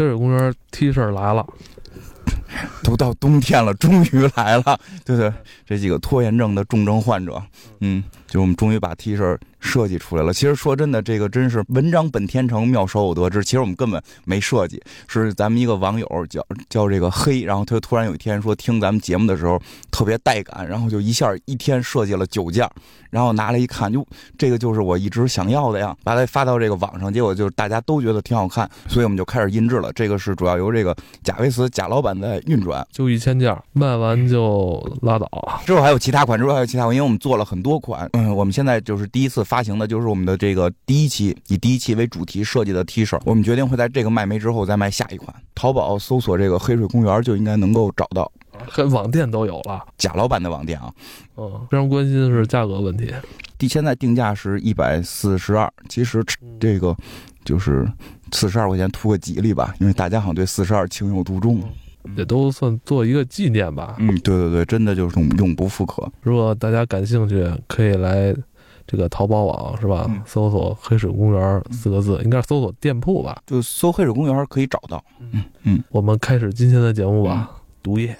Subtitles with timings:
[0.00, 1.46] 黑水公园 T 恤来了，
[2.82, 5.30] 都到冬天了，终于来了，对对，
[5.66, 7.42] 这几个拖延症的重症患者，
[7.80, 9.38] 嗯，就我们终于把 T 恤。
[9.60, 10.32] 设计出来了。
[10.32, 13.44] 其实说真的，这个真是文章本天成，妙手偶得之。
[13.44, 22.68] 其实我们根本没设计，是咱们一个网友叫叫这个黑，然后他突然有一天说听咱们节目的时候特别带感，然后就一下一天设计了九件，
[23.10, 24.06] 然后拿来一看，就
[24.38, 29.92] 这个就是我一直想要的呀，把它发到这个网上，结果就是大家都觉得挺好看，所以我们就开始印制了。
[29.92, 35.28] 这个是主要由这个贾维斯贾老板在运转，就一千件，卖完就拉倒。
[35.66, 40.36] 之后还有其他款，之后还有其他款，因为我们做了很多款，嗯，我们现在就是第一次发行的就是我们的。
[40.40, 45.34] 这个第一期以第一期为主题设计的 T 恤，我们决定会在这个卖没之后再卖下一款。
[45.56, 48.30] 淘宝搜索这个黑水公园就应该能够找到，
[48.90, 49.84] 网店都有了。
[49.98, 50.90] 贾老板的网店啊，
[51.36, 53.12] 嗯，非常关心的是价格问题。
[53.58, 56.24] 第现在定价是一百四十二，其实
[56.60, 56.96] 这个
[57.44, 57.86] 就是
[58.32, 61.60] 四十二块钱图个吉利吧，因为大家好像对四十二情有独钟，
[62.16, 63.96] 也都算做一个纪念吧。
[63.98, 66.10] 嗯，对对对，真的就是永永不复刻。
[66.22, 68.34] 如果大家感兴趣，可以来。
[68.90, 70.10] 这个淘宝网是吧？
[70.26, 73.40] 搜索“黑水公园”四个字，应该是搜索店铺吧？
[73.46, 75.00] 就搜“黑水公园”可以找到。
[75.20, 77.48] 嗯嗯，我们开始今天的节目吧。
[77.84, 78.16] 毒液。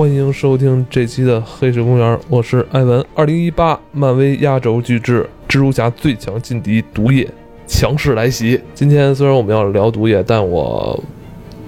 [0.00, 3.04] 欢迎收听这期的《黑水公园》，我是艾文。
[3.14, 7.22] 二零一八漫威压轴巨制《蜘蛛侠最强劲敌：毒液》
[7.66, 8.58] 强势来袭。
[8.74, 10.98] 今天虽然我们要聊毒液，但我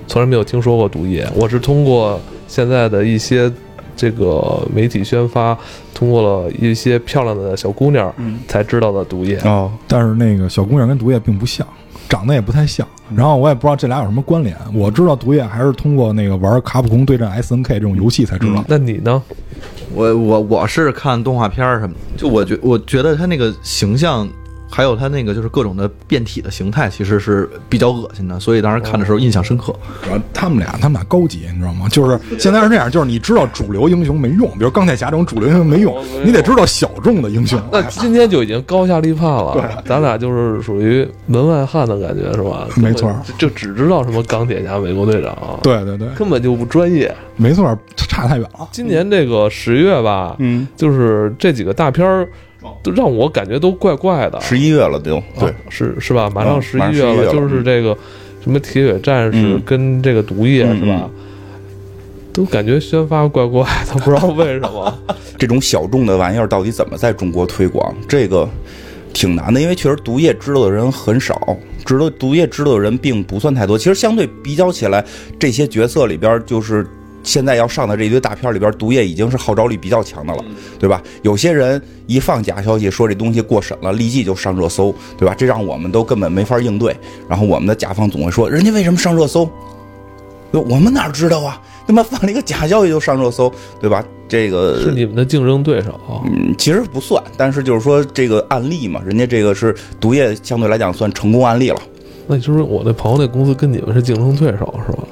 [0.06, 1.28] 从来没有听说过毒液。
[1.34, 3.52] 我是通过现在的一些
[3.94, 5.54] 这个媒体宣发，
[5.92, 8.10] 通过了一些漂亮的小姑娘，
[8.48, 9.36] 才知道的毒液。
[9.44, 11.66] 哦，但是那个小姑娘跟毒液并不像。
[12.08, 12.86] 长得也不太像，
[13.16, 14.56] 然后我也不知道这俩有什么关联。
[14.74, 18.64] 我知道毒液还是通过那个玩卡普空对战 S N K 这种游戏才知道。
[18.68, 19.22] 那你呢？
[19.94, 24.28] 我我我是看动画片什么，就我觉我觉得他那个形象。
[24.74, 29.74] 还有他那个就是各种的变体的形态，其实是比较恶心的，所以当时看的时候印象深刻。
[30.02, 31.86] 主要他们俩，他们俩高级，你知道吗？
[31.90, 35.94] 就是现在是这样，就是你知道主流英雄没用，比如钢铁侠这种主流英雄没用，
[36.24, 37.60] 你得知道小众的英雄。
[37.70, 39.52] 那今天就已经高下立判了。
[39.52, 42.66] 对，咱俩就是属于门外汉的感觉，是吧？
[42.76, 45.36] 没错，就只知道什么钢铁侠、美国队长。
[45.62, 47.14] 对对对，根本就不专业。
[47.36, 48.68] 没错，差太远了。
[48.72, 52.26] 今年这个十月吧，嗯，就是这几个大片儿。
[52.82, 54.40] 都让我感觉都怪怪的。
[54.40, 56.30] 十一月了，都对，是是吧？
[56.34, 57.96] 马上十一月了，就是这个
[58.42, 61.08] 什么铁血战士跟这个毒液是吧？
[62.32, 64.98] 都感觉宣发怪怪的，不知道为什么。
[65.38, 67.94] 这种小众的玩意儿到底怎么在中国推广？
[68.08, 68.48] 这个
[69.12, 73.76] 挺难的，因为确实毒液知道的人很少，知道毒液知道的人并不算太多。
[73.76, 75.04] 其实相对比较起来，
[75.38, 76.86] 这些角色里边就是。
[77.22, 80.44] 现在要上的这一堆大片里边，毒液已经是号召力比较强的了，
[80.78, 81.02] 对吧？
[81.22, 85.34] 有些人一放假消息说这东西过审了，立即就上热搜，对吧？
[85.36, 86.96] 这让我们都根本没法应对。
[87.28, 89.48] 然后我们的甲方总会说：“人家为什么上热搜？
[90.52, 91.60] 我们哪知道啊？
[91.86, 93.50] 他妈放了一个假消息就上热搜，
[93.80, 101.78] 对吧？”这个是你们的竞争对手，嗯，其实不算，但是就是说这个案例嘛，人家这个是毒液相对来讲算成功案例了。
[102.26, 105.02] 那就是我那朋友那公司跟你们是竞争对手是吧？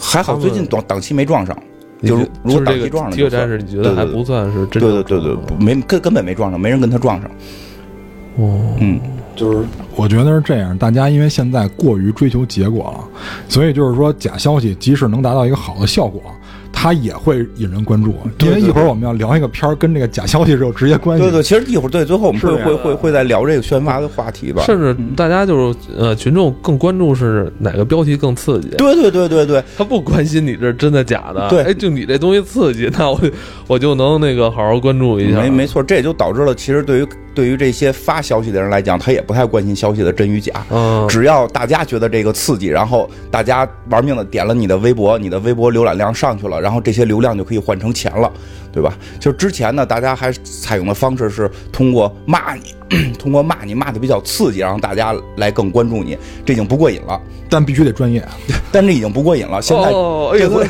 [0.00, 1.56] 还好，最近档档期没撞上。
[2.02, 4.82] 就是如果档期撞上，这个战士你觉得还不算是真？
[4.82, 7.30] 对对对对，没根根本没撞上，没人跟他撞上。
[8.36, 9.00] 哦，嗯，
[9.34, 13.04] 就是我觉得是这样，大家因为现在过于追求结果了，
[13.48, 16.22] 所以就是说假消息即使能达到一个好的效果。
[16.74, 21.24] 它也会引人关注，因为一会儿我们要聊一个片儿，跟这个假消息是有直接关系。
[21.24, 24.62] 对对，其实一会儿对，最后我们会会会会再聊这个宣发的话题吧。
[24.64, 28.68] 甚至大家就是呃，群众更关注是哪个标题更刺激。
[28.76, 31.48] 对对对对对，他不关心你这真的假的。
[31.48, 33.18] 对，哎，就你这东西刺激，那我
[33.66, 35.40] 我就能那个好好关注一下。
[35.40, 40.52] 没没错，这也就导致了，其实对于对于这些发消息的人来讲，他也不太关心消息的真与假。
[40.70, 46.60] 嗯，只要大家觉得这个刺激，然后大家玩命的点了你的微博，你的微博浏览量上去了。
[46.60, 48.30] 然后这些流量就可以换成钱了，
[48.72, 48.96] 对吧？
[49.18, 56.16] 就之前呢，大家还采用的方式是通过骂你， 通过骂你骂的比较刺激，然后大家来更关注你，
[56.46, 57.20] 这已经不过瘾了。
[57.50, 58.26] 但必须得专业，
[58.72, 59.60] 但这已经不过瘾了。
[59.60, 59.90] 现在
[60.38, 60.66] 这回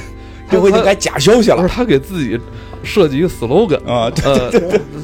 [0.51, 1.57] 这回已经改假消息了。
[1.57, 2.39] 不是他给自己
[2.83, 4.11] 设计一个 slogan 啊，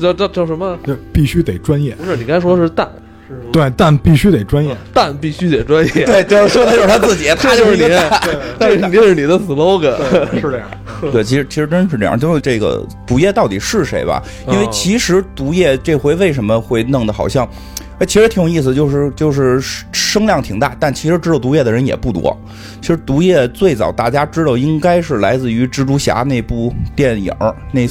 [0.01, 0.79] 叫叫叫什么？
[1.13, 1.95] 必须得专业。
[1.95, 2.89] 不是你刚才说是但。
[3.53, 6.05] 对，蛋必须得专业，蛋必须得专业。
[6.05, 7.83] 对，就是说的就是他自己，他就是你，
[8.59, 9.97] 这肯定是你的 slogan，
[10.35, 10.69] 是这样。
[11.13, 14.21] 对，其实其实真是这样，就是这个毒液到底是谁吧？
[14.49, 17.49] 因为其实毒液这回为什么会弄得好像，
[18.01, 19.61] 哎，其实挺有意思，就是就是
[19.93, 22.37] 声量挺大，但其实知道毒液的人也不多。
[22.81, 27.33] 其实毒液最早大家知道应该是来自于蜘蛛侠那部电影
[27.71, 27.87] 那。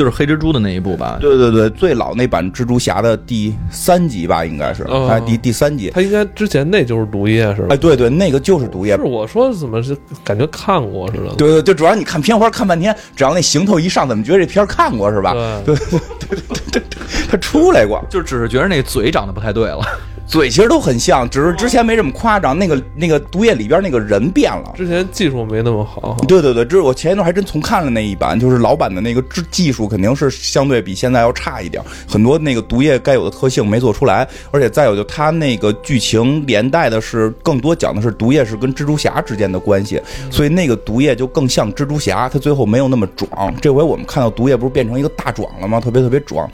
[0.00, 1.18] 就是黑蜘蛛的那一部吧？
[1.20, 5.90] 对对对，最老那版蜘蛛侠的第三集吧，应该是，哎，第第三集。
[5.90, 7.66] 他应该之前那就是毒液是吧？
[7.68, 8.96] 哎，对对，那个就是毒液。
[8.96, 9.94] 是我说怎么是
[10.24, 11.34] 感觉看过似的？
[11.36, 15.34] 对对，就主要你看片花看半天，只要那行头一上，怎么觉得这片看过是吧？
[15.66, 16.38] 对对对
[16.72, 16.98] 对对，
[17.30, 19.82] 他出来过，就只是觉得那嘴长得不太对了。
[20.30, 22.56] 嘴其实都很像，只是之前没这么夸张。
[22.56, 26.16] 那个那个毒液里边那个人变了，之前技术没那么好。
[26.28, 34.26] 对对对，这是我前一段还真重看了那一版，就是老版的那个技技术肯定是相对比现在要差一点，很多那个毒液该有的特性没做出来。
[34.52, 40.00] 而且再有就它那个剧情连带的是更多讲的是毒液是跟蜘蛛侠之间的关系，
[40.30, 43.52] 所以那个毒液就更像蜘蛛侠，它最后没有那么壮。
[43.60, 45.80] 这回我们看到毒液不是变成一个大壮了吗？
[45.80, 46.48] 特别特别壮，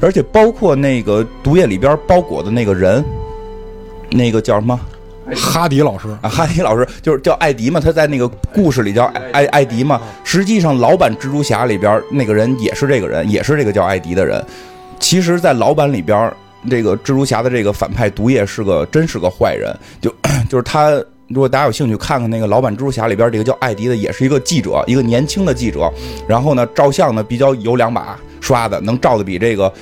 [0.00, 3.04] 而且包括那个毒液里边包裹的那个人。
[4.12, 4.78] 那个叫什么？
[5.36, 10.02] 哈迪老师啊，哈迪老师就是叫艾迪嘛，他在那个故事里叫艾艾迪嘛。
[10.24, 14.44] 实际上，老版蜘蛛侠里边那个人也是这个人，也是这个叫艾迪的人。
[14.98, 16.30] 其实，在老版里边，
[16.68, 19.72] 这个蜘蛛侠的这个反派毒液是个真是个坏人。
[20.00, 20.12] 就
[20.50, 20.90] 就是他，
[21.28, 25.88] 如果大家有兴趣看看那个老版蜘蛛侠里边这个叫艾迪的，也是一个记者，一个年轻的记者。
[26.26, 29.72] 然后呢，照相呢比较有两把刷子，能照的比这个。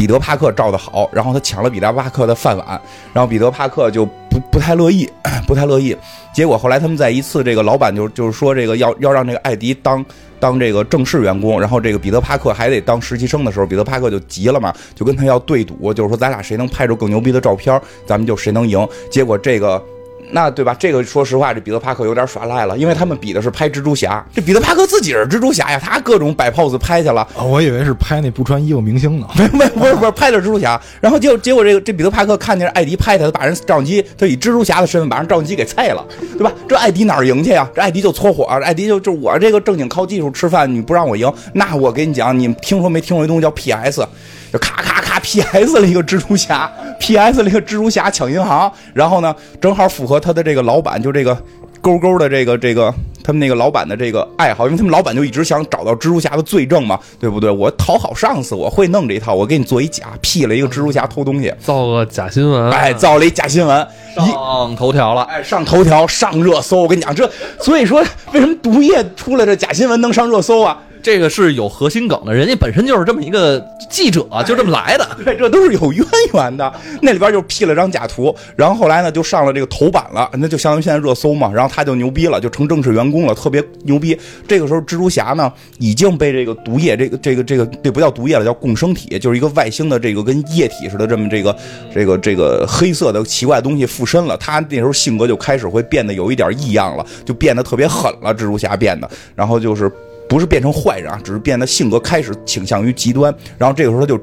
[0.00, 2.66] 彼得·帕克照的好，然后他抢了彼得·帕克的饭碗，
[3.12, 5.06] 然后彼得·帕克就不不太乐意，
[5.46, 5.94] 不太乐意。
[6.32, 10.02] 结果后来他们在一次这个老板就就是说这个要要让这个艾迪当
[10.38, 18.88] 当这个正式员工，然后这个彼得·帕克还得当实习生的时候，彼得·帕克就急了嘛，就跟他要对赌，就是说咱俩谁能拍出更牛逼的照片，咱们就谁能赢。
[19.10, 19.84] 结果这个。
[20.32, 20.74] 那对吧？
[20.78, 27.26] 这个说实话，这彼得帕克有点耍赖了，因为他们比的是拍蜘蛛侠，这彼得帕克自己是蜘蛛侠呀，他各种摆 pose 拍去了。
[27.36, 30.80] 我以为是拍那不穿衣服明星呢， 没没不是不是拍的蜘蛛侠。
[31.00, 36.04] 然后结果结果这个这彼得帕克看见艾迪拍他，他把人照相机，他以蜘蛛侠的身份把人照相机给菜了，
[36.38, 36.52] 对吧？
[36.68, 37.68] 这艾迪哪赢去呀？
[37.74, 44.06] 这艾迪就搓火，艾迪就就我这个正经靠技术吃饭，你不让我赢，那我跟你讲，你听说没听过一东西叫 PS？
[44.52, 45.80] 就咔咔咔，P.S.
[45.80, 47.42] 了一个蜘蛛侠，P.S.
[47.42, 51.36] 了一个蜘蛛侠抢银行，然后呢，正好符合他的这个老板，就这个
[51.80, 52.92] 勾勾的这个这个
[53.24, 57.50] 他们那个老板的这个爱好，因为他们老板就一直想找到蜘蛛侠的罪证嘛，对不对？
[57.50, 66.82] 我讨好上司，我会弄这一套，我给你做一假，P 了一个蜘蛛侠偷东西，造个假新闻，哎，造了一假新闻，上头条了，哎，上头条，上热搜。
[66.82, 67.30] 我跟你讲，这
[67.60, 68.02] 所以说，
[68.32, 70.78] 为什么毒液出来这假新闻能上热搜啊？
[71.02, 75.06] 这个是有核心梗的，人家本身就是这么一个记者，就这么来的。
[75.24, 76.72] 对，这都是有渊源的。
[77.00, 81.50] 那里边就 P 了张假图，然后后来呢就上了这个头版了，那就相当于现在热搜嘛。
[81.52, 84.18] 然后他就牛逼了，就成正式员工了，特别牛逼。
[84.46, 91.56] 这个时候蜘蛛侠呢已经被这个毒液，这个这个这个这不叫毒液了，叫共生体，就是一个外星的这个跟液体似的这么这个
[91.94, 94.36] 这个这个黑色的奇怪东西附身了。
[94.36, 98.34] 他那时候性格就开始会变得有一点异样了，就变得特别狠了。
[98.34, 99.90] 蜘蛛侠变得，然后就是。
[100.30, 103.34] 不是变成坏人啊，只是变得性格开始倾向于极端。
[103.58, 104.18] 然后这个时候他就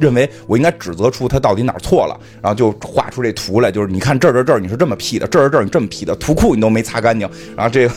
[0.00, 7.28] 认为我应该指责出他到底哪儿错了，然后就画出这图来，就是你看这儿这儿这儿你是这么 P 的，这儿这儿你这么 P 的，图库你都没擦干净。
[7.54, 7.90] 然后这个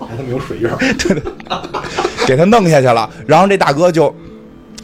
[0.00, 0.68] 还他妈有水印，
[0.98, 1.22] 对 对，
[2.26, 3.08] 给他弄下去了。
[3.28, 4.12] 然后这大哥就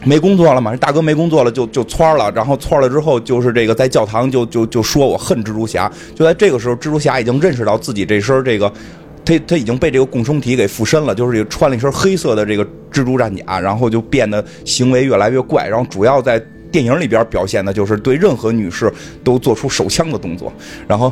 [0.05, 2.31] 没工作了嘛，这大哥没工作了就就窜了。
[2.31, 5.91] 然后窜了之后就是这个在教堂就就就说我恨蜘蛛侠。
[6.15, 8.71] 就在这个时候，蜘蛛侠已经认识到自己这身这个。
[9.25, 18.91] 他他已经被这个共生体给附身了，就是这个穿了一身黑色的这个蜘蛛战甲，然后就变得行为越来越怪，然后主要在电影里边表现的就是对任何女士
[19.23, 20.51] 都做出手枪的动作，
[20.87, 21.11] 然后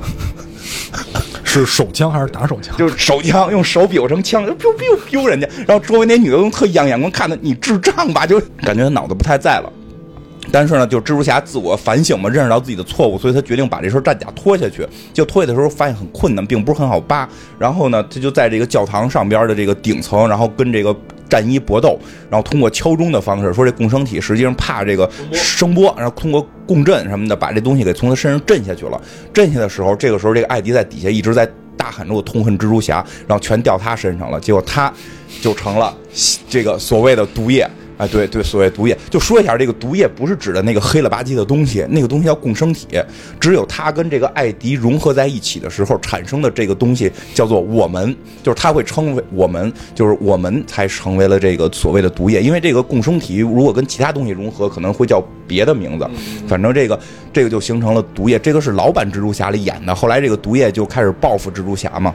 [1.44, 2.76] 是手枪还是打手枪？
[2.78, 8.26] 就是手枪，用手比划成枪，就 biu biu biu 人家，然后周围那女的用特异样眼光看他，你智障吧？
[8.26, 9.72] 就感觉他脑子不太在了。
[10.52, 14.88] 但是呢，就蜘蛛侠自我反省嘛，认识到自己的错误，所以他决定把这身战甲脱下去。
[15.14, 17.28] 就脱下的时候发现很困难，并不是很好扒。
[17.60, 20.96] 然后呢，他就在这个教堂上边的这个顶层，然后跟这个
[21.30, 22.00] 战衣搏斗，
[22.30, 29.02] 然后通过敲钟的方式，说这共生体实际上怕这个声波，然后通过共振什么的，把这东西给从他身上震下去了。
[29.34, 34.40] 震下的时候，这个时候这个艾迪在底下一直在大喊着我痛恨蜘蛛侠，然后全掉他身上了。
[34.40, 34.92] 结果他
[35.42, 35.94] 就成了
[36.50, 37.70] 这个所谓的毒液。
[37.98, 42.88] 哎，对对，所谓毒液，就说一下，这个毒液不是指的那个黑了吧唧的东西，那个东西叫共生体，
[43.40, 56.08] 只有它跟这个艾迪融合在一起的时候产生的这个东西叫做我们，就是它会称为我们，就是我们才成为了这个所谓的毒液，因为这个共生体如果跟其他东西融合，可能会叫别的名字，
[56.48, 57.00] 反正这个
[57.34, 62.14] 这个就形成了毒液，这个是老版蜘蛛侠里演的，后来这个毒液就开始报复蜘蛛侠嘛，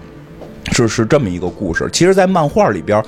[0.70, 3.02] 是是这么一个故事，其实，在漫画里边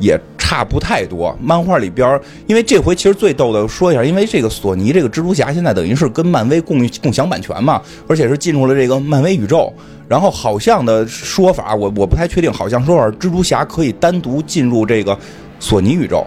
[0.00, 0.20] 也。
[0.50, 1.32] 差不太多。
[1.40, 9.72] 漫画里边，因为这回其实最逗的说一下，因为这个索尼这个蜘蛛侠现在等于是跟漫威共共享版权嘛，而且是进入了这个漫威宇宙。
[10.08, 15.16] 然后好像的说法，我我不太确定，好像说法蜘蛛侠可以单独进入这个
[15.60, 16.26] 索尼宇宙，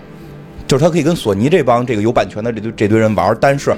[0.65, 3.75] 就是他可以跟索尼这帮这个有版权的这堆这堆人玩，但是。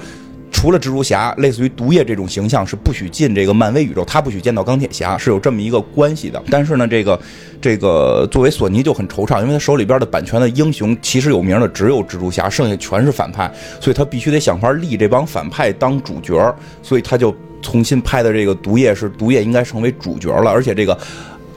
[0.66, 6.42] 除了蜘蛛侠，类似于毒液这种形象是不许进这个漫威宇宙，他不许见到钢铁侠，是有这么一个关系的。
[6.50, 7.20] 但是呢，这个
[7.62, 13.48] 这个作为索尼就很惆怅，因为他手里边的版权的英雄其实有名的只有蜘蛛侠，剩下全是反派，
[13.80, 17.32] 所以他必须得想法立这帮反派当主角，所以他就
[17.62, 20.98] 重新拍的这个毒液是毒液应该成为主角了，而且这个。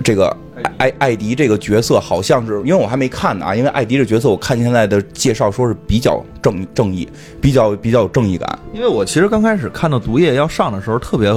[0.04, 0.34] 这个
[0.78, 7.08] 艾艾迪这个角色好像是，因为我还没看呢啊，因为艾迪这角色我看现在的介绍说是比较正正义，
[7.40, 8.58] 比较比较有正义感。
[8.72, 11.32] 因为我其实刚开始看到毒液要上的时候，特别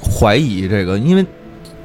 [0.00, 1.24] 怀疑这个，因为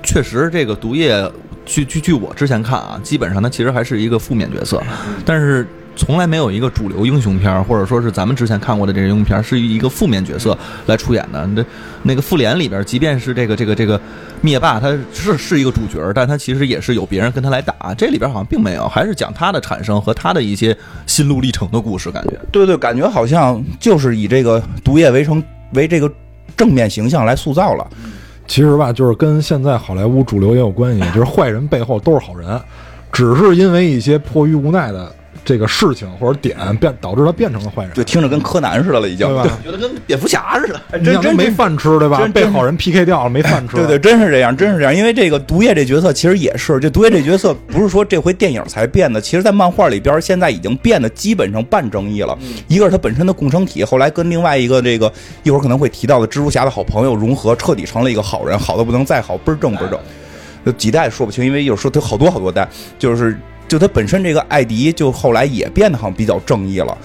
[0.03, 1.31] 确实这个毒液，
[1.65, 4.81] 据据据我之前看啊，基本上他其实还是一个负面角色，
[5.25, 5.67] 但是。
[6.01, 11.45] 从来没有一个主流英雄片，或者说是咱们之前看过的这个英雄片，是一个负面角色来出演的。
[11.53, 11.63] 那
[12.01, 14.01] 那个复联里边，即便是这个这个这个
[14.41, 17.93] 灭霸，他是是一个主角，但他其实也是有别人跟他来打。
[17.95, 22.09] 这里边好像并没有，还是讲他的产生和他的一些心路历程的故事。
[22.09, 25.41] 感觉对对，感觉好像就是以这个毒液为成
[25.75, 26.11] 为这个
[26.57, 27.87] 正面形象来塑造了。
[28.47, 32.59] 其实吧，就是跟现在好莱坞主流也有关系，就是坏人背后都是好人，
[33.11, 35.15] 只是因为一些迫于无奈的。
[35.43, 39.57] 这个事情或者点变导致他变成了坏人，对，听着跟柯南似的了，已经，对吧？
[39.63, 42.27] 觉得跟蝙蝠侠似的，真真没饭吃，对吧？
[42.33, 43.75] 被好人 PK 掉了，没饭吃。
[43.75, 44.95] 对对，真是这样，真是这样。
[44.95, 52.37] 因为这个毒液这角色其实也是，这毒液这角色不是说这回电影才变的，其实在漫画里边现在已经变得基本上半争议了。
[52.67, 59.99] 一个是他本身的共生体，后来跟另外一个这个一会儿可能会提到的蜘蛛侠的好朋友融合，彻底成了一个好人，好的不能再好，倍儿正倍儿正。
[60.65, 62.69] 有几代说不清，因为有时候他好多好多代，
[62.99, 63.35] 就是。
[63.71, 66.97] 就他本身这个艾迪，就后来也变得好像比较正义了，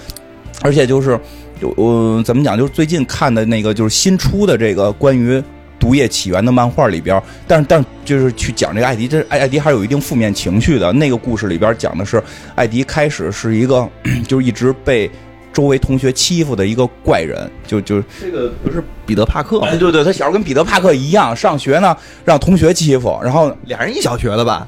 [0.61, 1.17] 而且就是，
[1.61, 2.57] 就嗯怎么讲？
[2.57, 5.41] 就是最近看的那个，就是新出的这个关于
[5.79, 10.91] 毒液起源的漫画里边，但是但就是去讲这个艾迪，这艾艾迪还是有一定负面情绪的。
[10.91, 12.21] 那个故事里边讲的是，
[12.55, 13.89] 艾迪开始是一个，
[14.27, 15.09] 就是一直被
[15.53, 19.61] 周围同学欺负的一个怪人，就就这个不是彼得帕克？
[19.61, 21.95] 哎对对，他小时候跟彼得帕克一样，上学呢
[22.25, 24.67] 让同学欺负，然后俩人一小学的吧。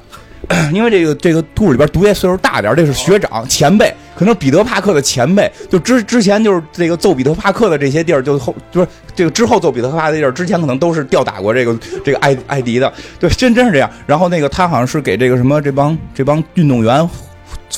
[0.74, 13.88] 因为这个这个故事里边毒液岁数大点，这是学长前辈，可能彼得帕克的前辈，就之之前就是这个揍彼得帕克的这些地儿，就后就是这个之后揍彼得帕克的地儿，之前可能都是吊打过这个这个艾艾迪的，对，真真是这样。
[14.08, 17.08] 然后那个他好像是给这个什么这帮这帮运动员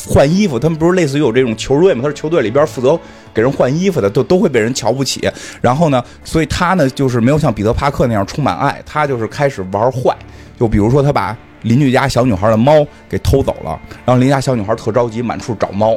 [0.06, 2.00] 换衣服，他们不是类似于有这种球队嘛？
[2.02, 2.98] 他是球队里边负责
[3.34, 5.30] 给人换衣服的，都都会被人瞧不起。
[5.60, 10.16] 然后呢，所以他呢就是没有像彼得帕克那样充满爱，他就是开始玩坏，
[10.58, 11.36] 就比如说他把。
[11.62, 15.96] 邻居家小女孩的猫给偷走了，然后邻家小女孩特着急，满处找猫，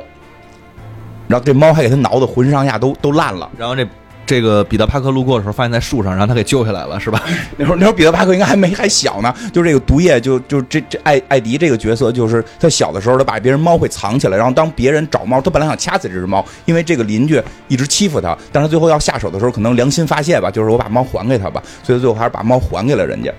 [1.27, 3.49] 然后这猫还给他挠的浑身上下都都烂了。
[3.57, 3.87] 然后这
[4.27, 7.21] 这个彼得帕克路过的时候，发现在树上，然后他给救下来了，是吧？
[7.57, 23.31] 那时候那时候彼得帕克应该还没还小呢，就这个毒液就就这这艾艾迪这个角色，就是他小的时候他把别人猫会藏起来，然后当别人找猫，他本来想掐死这只猫，因为这个邻居一直欺负他，但是最后要下手的时候，可能良心发泄吧，就是我把猫还给他吧，所以最后还是把猫还给了人家。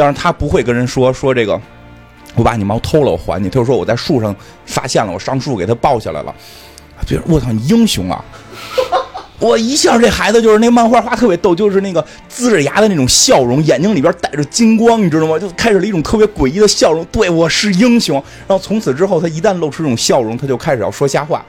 [0.00, 1.60] 但是他不会跟人说说这个，
[2.34, 3.50] 我把你猫偷了，我还你。
[3.50, 6.34] 他就说我在树上发现了，我上树给他抱下来了。
[7.06, 8.24] 对，我操，你英雄啊！
[9.38, 12.02] 我一下这孩子就是那漫画画特别逗，就是那个
[12.32, 15.38] 呲着牙的那种笑容，眼睛里边带着金光，你知道吗？
[15.38, 17.04] 就开始了一种特别诡异的笑容。
[17.12, 18.16] 对我是英雄。
[18.48, 21.44] 然后从此之后，他一旦露出这种笑容，他就开始要说瞎话。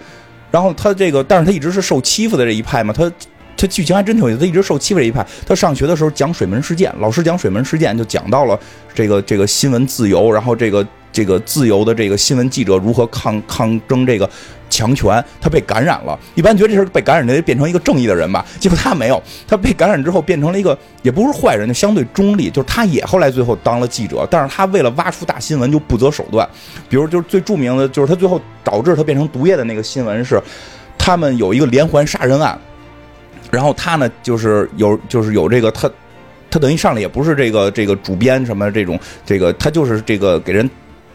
[0.52, 3.10] 然后他这个，但是他一直是受欺负的这一派嘛，他。
[3.58, 5.26] 他剧情还真挺有意思，他一直受欺负这一派。
[5.46, 8.60] 他上学的时候讲水门事件，老师讲水门事件就讲到了
[8.94, 14.28] 这个这个新闻自由，然后这个这个自由的这个新闻记者如何抗抗争这个
[14.70, 15.24] 强权。
[15.40, 22.50] 他被感染了，一般觉得这事被感染的变成一个正义的人吧，结果他没有，他被感染之后变成了一个也不是坏人，就相对中立。
[22.50, 26.48] 就是他也后来最后当了记者，但是他为了挖出大新闻就不择手段，
[26.90, 30.42] 比如就是最著名的就是他最后导致他变成毒液的那个新闻是，
[30.98, 32.60] 他们有一个连环杀人案。
[33.52, 35.92] 然后他呢，就是有就是有这个他，
[36.50, 40.68] 他等于上来也不是这个这个主编什么这种这个，他就是这个给人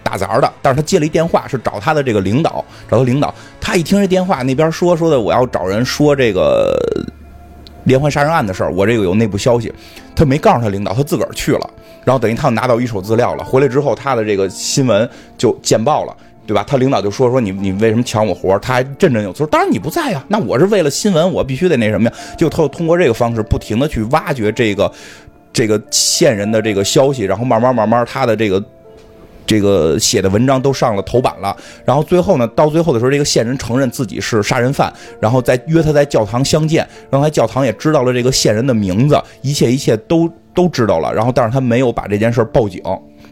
[0.02, 0.52] 打杂的。
[0.61, 3.35] 但是他接了一电话，是找他的这个领导，找他领导。
[3.61, 6.78] 他一听这电话，那边说说的我要找人说这个
[7.85, 9.73] 连环杀人案的事儿，我这个有内部消息。
[10.14, 11.71] 他没告诉他领导，他自个儿去了。
[12.05, 16.16] 然后等于他拿到一手资料了，回来之后他的这个新闻就见报了。
[16.47, 16.65] 对吧？
[16.67, 22.17] 他领导就说说你你为什么抢我活他还振振有词当然你不在呀，那我是为了新闻，我必须得那什么呀？
[22.38, 24.91] 就他通过这个方式不停的去挖掘这个
[25.53, 28.62] 这个线人的这个消息，然后慢慢慢慢他的这个
[29.47, 31.57] 这个写的文章都上了头版了。
[31.85, 41.12] 然后最后呢，到最后的时候，这个线人承认自己是杀人犯，然后再约他在教堂相见，然后在教堂也知道了这个线人的名字，一切一切都都知道了。
[41.12, 42.83] 然后但是他没有把这件事报警。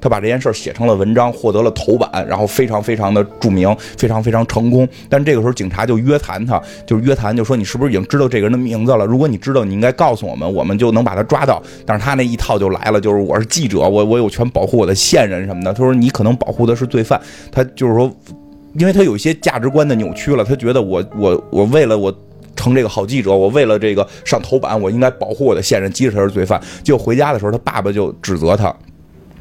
[0.04, 4.86] 他把这件事写成了文章，获得了头版，然后非常非常的著名，非常非常成功。
[5.08, 9.06] 但这个时候警察就约谈他，就约谈，就说你是不是已经知道这个人的名字了？
[9.06, 11.62] 如果你知道，你应该告诉我们，我们就能把他抓到。
[11.86, 15.72] 但是他那一套就来了，就是我是记者，我我有权保护我的线人什么的。
[15.72, 17.18] 他说你可能保护的是罪犯，
[17.50, 18.14] 他就是说，
[18.74, 22.14] 因为他有一些价值观的扭曲了，他觉得我我我为了我
[22.54, 26.60] 成这个好记者，我为了这个上头版，我应该保护我的线人，即使他是罪犯。
[26.82, 28.74] 结果回家的时候，他爸爸就指责他。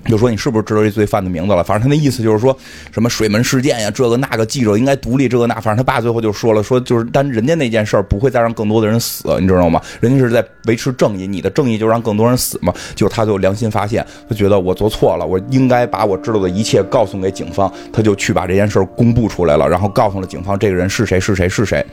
[0.05, 1.63] 就说你是不是知道这罪犯的名字了？
[1.63, 2.55] 反正他那意思就是说
[2.91, 5.53] 什么水门事件呀，这个那个记者应该独立，这个那。
[5.55, 9.81] 反正他爸最后就说了，说就是但人家那件事儿不会再让更多的人死，你知道吗？
[10.01, 12.74] 人家是在维持正义，你的正义就让更多人死嘛。
[12.95, 21.86] 就他就良心发现，他觉得我做错了，我应该把我知道的一切告诉给警方，他就去把这件事儿公布出来了，然后告诉了警方这个人是谁是谁是谁。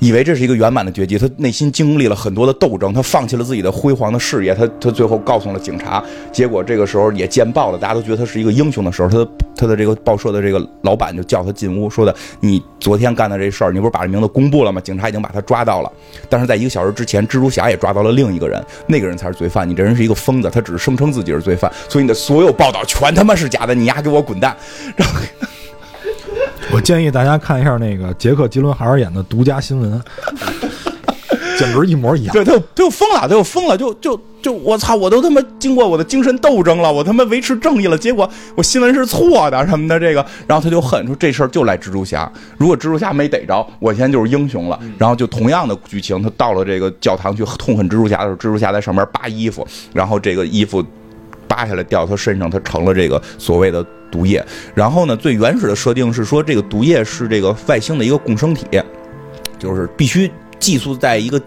[0.00, 6.02] 以为这是一个圆满的绝迹，他内心经历了很多的斗争，他放弃了自己的辉煌的事业，他他最后告诉了警察，
[6.32, 14.80] 结果这个时候也见报了，大家都觉得他是一个英雄的时候，他的他的这个报社的这个老板就叫他进屋，说的你昨天干的这事儿，你不是把这名字公布了吗？
[14.80, 15.92] 警察已经把他抓到了，
[16.30, 24.56] 但是在一个小时之前，蜘蛛侠也抓到了另一个人，那个人才是罪犯，你这人是一个疯子，他只是声称自己是罪犯，所以你的所有报道全他妈是假的，你丫给我滚蛋，
[24.96, 25.20] 然后。
[26.72, 30.00] 我建议大家看一下那个杰克·吉伦哈尔演的《独家新闻》，
[31.58, 32.32] 简直一模一样。
[32.32, 34.94] 对他，他就疯了，他就疯了，就就就我操！
[34.94, 44.78] 我都他妈经过我的精神斗争了，我他妈维持正义了，结果我新闻是错的什么的这个，然后他就恨说这事儿就赖蜘蛛侠，如果蜘蛛侠没逮着，我现在就是英雄了。
[44.96, 50.84] 然后就同样的剧情，他到了这个教堂去痛恨蜘蛛侠的时候，蜘蛛侠在上面扒衣服，然后这个衣服
[51.48, 53.84] 扒下来掉他身上，他成了这个所谓的。
[54.10, 55.16] 毒液，然后呢？
[55.16, 58.66] 最原始的设定是说，这个毒液是这个外星的一个共生体，
[59.58, 61.40] 就是必须寄宿在一个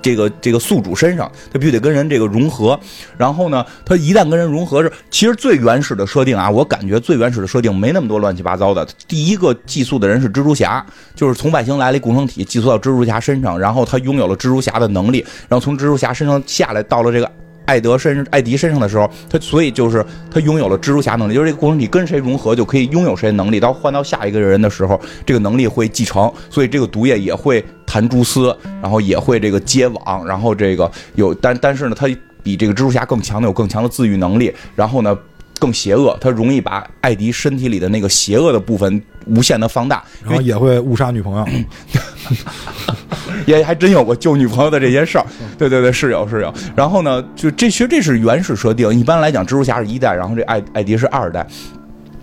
[0.00, 2.78] 这个这个宿主身上，它必须得跟人这个融合。
[3.16, 8.84] 然后呢，它一旦跟人融合，是其实最原始的设定啊，我感觉最原始的设定没那么多乱七八糟的。
[9.06, 10.84] 第一个寄宿的人是蜘蛛侠，
[11.14, 17.30] 就是从外星来了一共生体寄宿到蜘蛛侠身上，然后他拥有了蜘蛛侠的能力，然后从蜘蛛侠身上下来到了这个。
[17.66, 23.58] 艾德身艾迪身上的时候，他所以就是他拥有了蜘蛛侠能力，就是这个过程你跟谁融合就可以拥有谁的能力。
[23.60, 32.06] 到换到下一个人的时候，这个能力会继承，所以这个毒液也会弹蛛丝，然后也会这个接网，然后这个有但但是呢，他
[32.42, 35.16] 比这个蜘蛛侠更强的有更强的自愈能力，然后呢。
[35.62, 41.46] 更邪恶，他容易把艾迪身体里的那个邪恶的部分无限的放大，然后也会误杀女朋友，
[43.46, 45.26] 也还真有过救女朋友的这些事儿。
[45.56, 46.52] 对对对，是有是有。
[46.74, 51.46] 然后呢，就这其实这是原始设定，一般来讲，蜘蛛侠是一代，然后这艾艾迪是二代。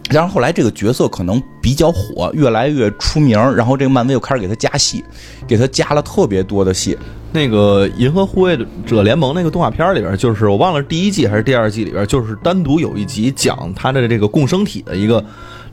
[0.09, 5.01] 然后后来这个角色可能比较火，越来越出名，然后这个漫威又开始给他加戏，
[5.47, 6.97] 给他加了特别多的戏。
[7.31, 15.23] 那个《银河护卫者联盟》那个动画片里边，就是我忘了第一季还是第二季里边，就是单独有一集讲他的这个共生体的一个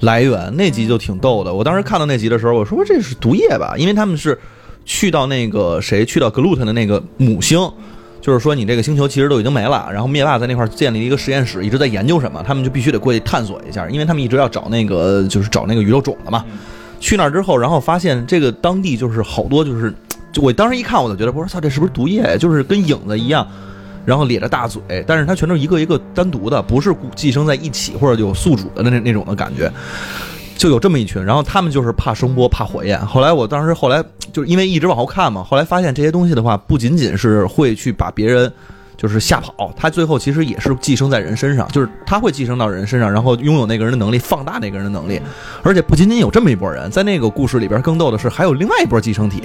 [0.01, 1.53] 来源，那集就挺逗的。
[1.53, 3.75] 我当时看到那集的时候，我说这是毒液吧？
[3.79, 4.38] 因为他们是
[4.85, 7.59] 去到那个谁，去到格鲁特的那个母星。
[8.19, 16.45] 就是说，你这个星球其实都已经没了，然后灭霸在那块建立了一个实验室，一直在研究什么，他们就必须得过去探索一下，因为他们一直要找那个，就是找那个宇宙种子嘛。
[16.99, 19.95] 去那儿之后，然后发现这个当地就是好多，就是
[20.40, 22.37] 我当时一看，我就觉得，我说操，这是不是毒液？
[22.38, 23.46] 就是跟影子一样，
[24.05, 29.70] 然后咧着大嘴，但是它全都是一个一个单独的，不是寄生在一起或者有宿主的那那种的感觉。
[30.57, 32.99] 就有这么一群，然后他们就是怕声波、怕火焰。
[33.07, 38.51] 后来我当时后来就是因为一直往后看嘛，后来发现这些东西的话，不仅仅是会去把别人
[38.97, 45.21] 就是吓跑，他最后其实也是寄生在人身上，就是他会寄生到人身上，然后拥有那个人的能力，放大那个人的能力。
[45.63, 49.43] 而且不仅仅有这么一波人，在那个故事里边更逗的是，还有另外一波寄生体，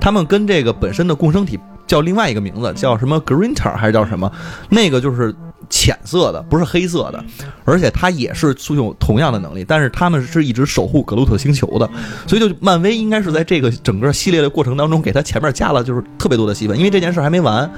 [0.00, 4.30] 他们跟这个本身的共生体叫另外一个名字，叫什么 Greener 还是叫什么？
[4.68, 5.34] 那个就是。
[5.70, 7.24] 浅色的，不是黑色的，
[7.64, 11.88] 而且它也是拥有同样的能力，但是他们是一直守护格鲁特星球的，
[12.26, 17.70] 所以就漫威应该是在这个整个系列的过程当中，给他前面加了就是特别多的戏份，因为这件事还没完。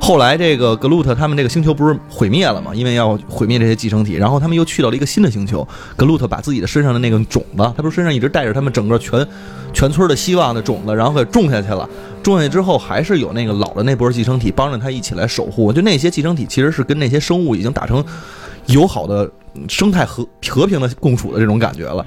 [0.00, 2.74] 后来这个格鲁特他们这个星球不是毁灭了嘛？
[2.74, 5.66] 因为要毁灭这些寄生体，然后他们又去到了一个新的星球。
[5.96, 9.26] 格鲁特把自己的身上的那个种子，他不是身上一直带着他们整个全
[9.72, 11.88] 全村的希望的种子，然后给种下去了。
[12.22, 15.72] 种下去之后，还是有那个老的那波寄生体帮着他一起来守护。
[15.72, 18.04] 就那些寄生体其实是跟那些生物已经打成
[18.66, 19.30] 友好的
[19.68, 22.04] 生态和和平的共处的这种感觉了。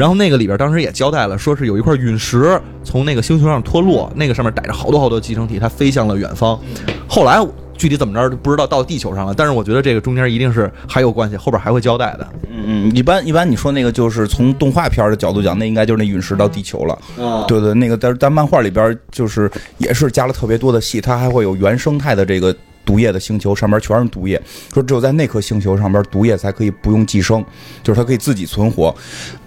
[0.00, 6.58] 然后那个里边当时也交代了，说是有一块陨石从那个星球上脱落，那个上面带着好多好多寄生体，它飞向了远方。
[7.06, 7.38] 后来
[7.76, 12.26] 具体怎么着不知道到地球上了，但是我觉得这个中间一定是还有关系，后边还会交代的。
[12.48, 16.98] 嗯嗯，一般一般你说那个就是从动画片的角度讲，那应该就是那陨石到地球了。
[17.22, 24.40] 啊对对，那个在在漫画里边就是也是加了特别多的戏，它还会有原生态的这个毒液的星球，上面全是毒液，
[24.72, 27.44] 说只有在那颗星球上边毒液才可以不用寄生，
[27.82, 28.94] 就是它可以自己存活。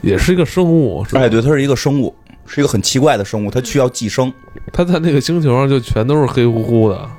[0.01, 2.13] 也是一个生物，哎，对，它是一个生物，
[2.45, 4.31] 是一个很奇怪的生物，它需要寄生。
[4.71, 7.09] 它在那个星球上就全都是黑乎乎的，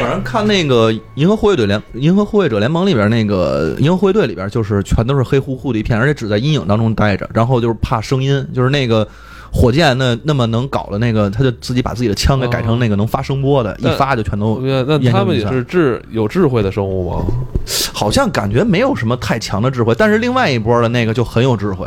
[0.00, 9.06] 反正看那个《银河护卫队联》《银河护卫者联盟》里边那个《银河护卫队》里边，就是全都是黑乎乎的一片，而且只在阴影当中待着，然后就是怕声音，就是那个
[9.54, 17.24] 火箭那那么能搞的那个，他就自己把自己的枪给改成那个能发声波的，一发就全都那那他们也是智有智慧的生物吗？
[17.94, 21.86] 好像感觉没有什么太强的智慧，但是另外一波的那个就很有智慧。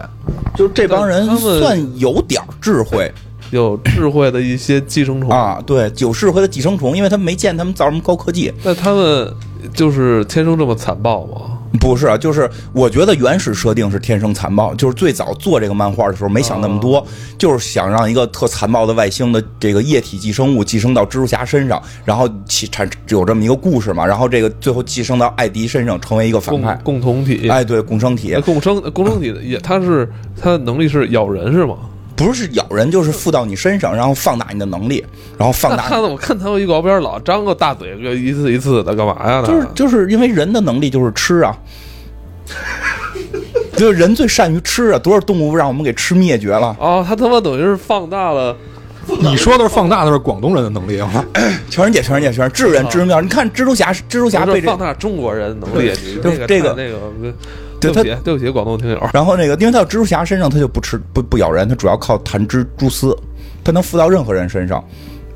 [0.56, 3.12] 就这帮人算有点智慧
[3.52, 8.52] 有智慧的一些寄生虫，啊，对，有智慧的寄生虫，因为他们没见他们造什么高科技。
[8.64, 9.32] 那他们
[9.74, 11.60] 就是天生这么残暴吗？
[11.80, 17.06] 不是啊，就是我觉得原始设定是天生残暴，就是最早做这个漫画的时候没想那么多，
[17.38, 26.74] 就是想让一个特残暴的外星的这个液体寄生物寄生到蜘蛛侠身上，然后起产有这么一个故事嘛，然后这个最后寄生到艾迪身上，成为一个反共派。
[26.84, 30.10] 共同体，哎，对，共生体共生共生体的也，它是
[30.42, 31.76] 它的能力是咬人是吗？
[32.18, 35.06] 不是咬人，就是附到你身上，然后放大你的能力，
[35.38, 39.44] 然后放大那看的我看他们预告片老张个大嘴，一次一次的干嘛呀？
[39.44, 41.56] 就是就是因为人的能力就是吃啊，
[43.78, 48.58] 就是人最善于吃啊，多少动物让我们给吃灭绝了，哦，他他妈等于是放大了，
[49.20, 51.24] 你说的是放大的是广东人的能力啊，
[51.70, 53.22] 全世界全世界全是智人智人妙。
[53.22, 56.98] 你看蜘蛛侠，蜘蛛侠被放大中国人能力，你就是那个这个那个，
[57.80, 63.16] 对对不起对不起，广东听友，然后那个，因为他有蜘蛛侠身上，他就不吃不不咬人，他主要靠弹蜘蛛丝，
[63.64, 64.84] 他能附到任何人身上。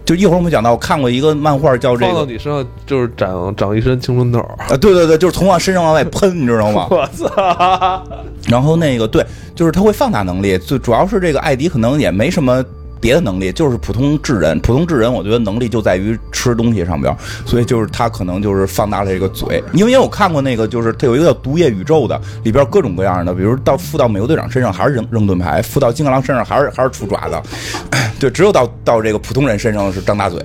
[0.03, 4.39] 就一会儿我们讲到，我看过一个漫画叫这放到个你身上就是长长一身青春痘。
[4.39, 6.87] 啊，对对对，就是从往身上往外喷，你知道吗？
[6.91, 8.03] 我操！
[8.49, 9.23] 然后那个对，
[9.53, 12.65] 就是他会放大能力，最主要是这个艾迪可能也没什么
[13.01, 14.57] 别的能力，就是普通智人。
[14.59, 17.13] 普通智人，我觉得能力就在于吃东西上边，
[17.45, 19.61] 所以就是他可能就是放大了这个嘴。
[19.73, 27.41] 因为因为我看过那个，就是他有一个叫毒液宇宙的，里边各种各样的，比如到附到美国队长身上还是扔扔盾牌，附到金刚狼身上还是还是出爪子，
[28.19, 30.39] 对，只有到到这个普通人身上是张大嘴。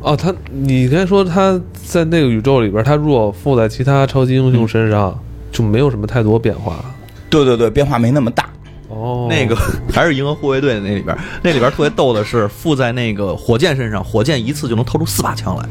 [0.00, 5.18] 哦，他你刚才说他在那个宇宙里边，他如果附在其他超级英雄身上，
[5.50, 6.84] 就没有什么太多变化。
[7.30, 8.48] 对对对，变化没那么大。
[8.94, 9.56] 哦，那个
[9.92, 15.68] 还是银河护卫队那里边，那里边特别逗的是附在那个火箭身上，火箭一次就能掏出四把枪来。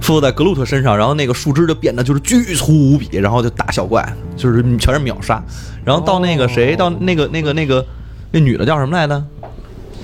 [0.00, 5.42] 附在格鲁特身上，然后那个树枝就变得就是巨粗无比，然后就打小怪，就是全是秒杀。
[5.84, 7.84] 然后到那个谁，到那个那个那个
[8.30, 9.22] 那女的叫什么来着？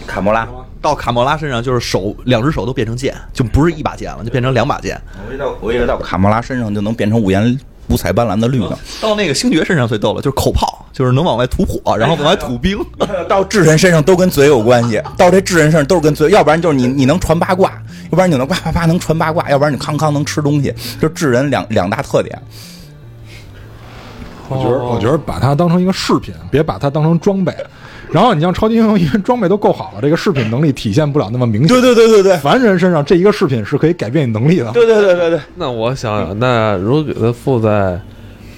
[0.06, 0.46] 卡莫拉，
[0.82, 5.00] 到卡莫拉身上就是手两只手都变成剑，就不是一把剑了，就变成两把剑。
[5.26, 8.78] 我以为到我以为到卡莫拉身上就能变成五颜五彩斑斓的绿呢。
[9.00, 12.78] 到那个星爵身上最逗了，就是口炮，就是能往外吐火，然后往外吐冰。
[13.28, 17.70] 到智人身上都跟嘴有关系，到这智人身上都是跟嘴，要不然就是你你能传八卦，
[18.04, 22.40] 要不然你能啪啪啪能传八卦，要不然你康康能吃东西，就智人两两大特点。
[24.48, 27.54] 我觉得，我觉得把它当成一个饰品，别把它当成装备。
[28.12, 31.68] 然后你像超级英雄，因为装备都够好了，这个饰品能力体现不了那么明显。
[31.68, 34.70] 对对对对对凡人身上这一个饰品是可以改变你能力的。
[34.72, 38.00] 对对对对对，那我想想，那如果给他附在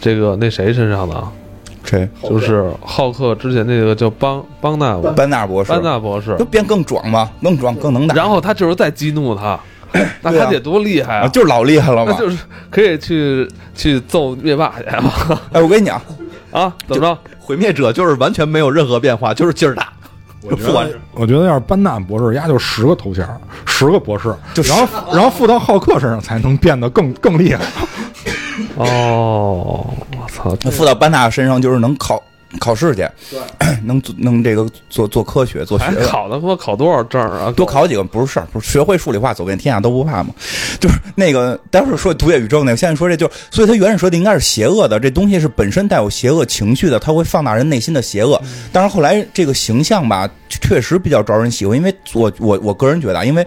[0.01, 1.23] 这个那谁身上呢？
[1.85, 2.09] 谁？
[2.23, 9.57] 就是浩克之前那个叫邦邦纳班纳博士，班纳博士就，变更壮嘛，更壮更能打，然后他就是在激怒他，
[10.21, 11.29] 那他得多厉害啊，啊！
[11.29, 12.13] 就是老厉害了嘛。
[12.13, 12.39] 那 就是
[12.71, 15.41] 可以去去揍灭霸去啊！
[15.53, 16.03] 哎，我跟你讲，
[16.51, 17.19] 啊，怎么着？
[17.47, 19.93] 毁灭者就是完全没有任何变化，就是劲儿大。
[20.43, 23.25] 我觉得我觉得要是班纳博士，丫就十个头衔，
[23.65, 27.65] 十个博士，就然后 然后附到浩克身上才能变得更更厉害。
[28.75, 29.87] 哦，
[30.19, 30.51] 我操！
[30.73, 32.21] 附到班纳身上就是能考
[32.59, 33.07] 考试去，
[33.85, 36.05] 能做能这个做做科学做学问。
[36.07, 37.53] 考的多考多少证啊？
[37.57, 40.35] 多考几个不是事儿，不是学会数理化走遍天下都不怕吗？
[40.81, 48.41] 就是那个，待会儿说毒液宇宙那个，现在说这就，所以它原始设定应该是邪恶的，这东西是本身带有邪恶情绪的，它会放大人内心的邪恶。
[48.73, 53.47] 但是后来这个形象吧，确实比较招人喜欢，因为我我我个人觉得啊，因为。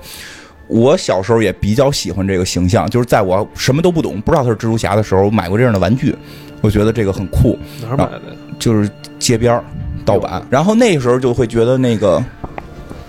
[0.72, 6.16] 我小时候也比较喜欢这个形象，就是在我什么都不懂，不知道他是蜘蛛侠的时候，我买过这样的玩具，
[6.62, 7.58] 我觉得这个很酷。
[7.82, 8.22] 哪儿买的？
[8.60, 9.64] 就是街边儿
[10.06, 12.24] 盗版，然后那时候就会觉得那个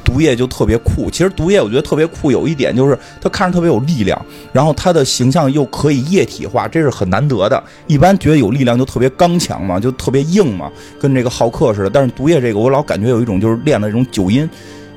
[0.04, 1.10] 毒液就特别酷。
[1.10, 7.62] 其实毒液我觉得特别酷，有一点就是它看着特别有力量，然后它的形象又可以液体化，这是很难得的。
[7.86, 11.90] 一般觉得有力量就特别刚强嘛，就特别硬嘛，跟这个浩克似的。
[11.90, 14.48] 但是毒液这个我老感觉有一种就是练的这种九阴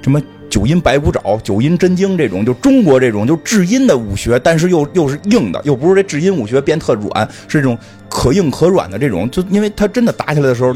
[0.01, 0.21] 什么。
[0.49, 7.75] 九阴白骨爪、九阴真经这种，就中国这种就至阴的武学，但是又又是硬的，又不是这至阴武学变特软，是这种
[8.13, 10.71] 可硬可软的这种，就因为他真的打起来的时候。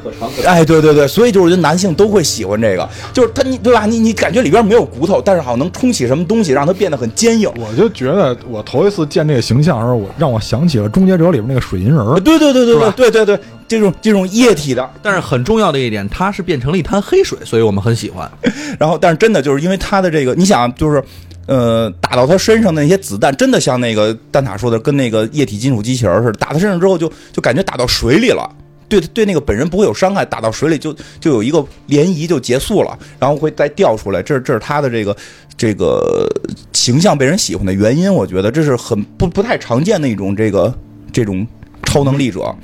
[0.00, 3.84] 可长可哎，对对对，所以就是我觉得男性都会喜欢这个，就是他你对吧？
[3.84, 7.50] 你你感觉里边没有骨头，但是好像能冲起什么东西，让它变得很坚硬。
[7.56, 12.20] 我就觉得我头一次见这个形象的时候，我让我想起了《终结者》里边那个水银人儿。
[12.20, 18.30] 对对对对对对对对，这种这种液体的，但是很重要的一点，它是变成了一滩黑水，所以我们很喜欢。
[18.78, 21.02] 然后但是真的就是因为它的这个，你想就是。
[21.48, 28.46] 呃，打到他身上的那些子弹，真的像那个蛋挞说的，跟那个液体金属机器人似的，打他身上之后就就感觉打到水里了。
[28.86, 31.58] 对对，那个本人不会有伤害，打到水里就就有一个
[31.88, 34.22] 涟漪就结束了，然后会再掉出来。
[34.22, 35.16] 这是这是他的这个
[35.56, 36.30] 这个
[36.74, 40.74] 形象被人喜欢的原因，我觉得这是很不不太常见的一种这个
[41.10, 41.46] 这种
[41.84, 42.54] 超能力者。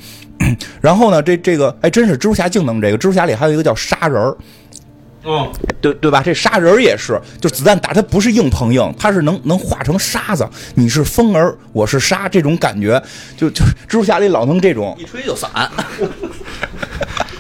[0.82, 4.36] 然后呢，这这个哎，真是蜘蛛侠净能这个，蜘蛛侠里还有一个叫杀人儿。
[5.24, 6.22] 嗯，对对吧？
[6.22, 10.46] 这杀人也是，就子弹打它不是硬碰硬，它是能能化成沙子。
[10.74, 13.02] 你是风儿，我是沙，这种感觉，
[13.36, 14.94] 就就蜘蛛侠里老能这种。
[14.98, 15.50] 一吹就散。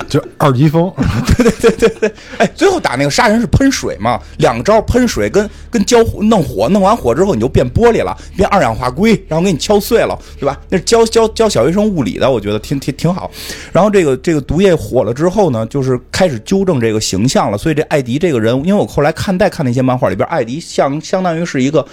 [0.08, 0.92] 就二级风，
[1.36, 10.60] 对 对对对对，哎，最后打那个杀人是喷水嘛，两招喷水跟跟浇弄火，弄完火之后你就变玻璃了，变二氧化硅，然后给你敲碎了，对吧？
[10.68, 13.28] 那是教教教小学生物理的，我觉得挺挺挺好。
[13.72, 17.58] 然后这个这个毒液火了之后呢，就是开始纠正这个形象了。
[17.58, 21.84] 所以这艾迪这个人，因为我后来看再看那些漫画里边，艾迪像相当于是一个。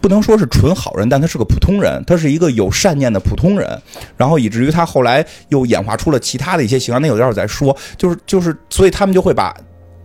[0.00, 3.80] 不能说是纯好人，但他是个普通人，他是一个有善念的普通人，
[4.16, 7.76] 然后以至于他后来又演化出了其他的一些形象，那有待会儿再说。
[7.98, 9.54] 就是就是，所以他们就会把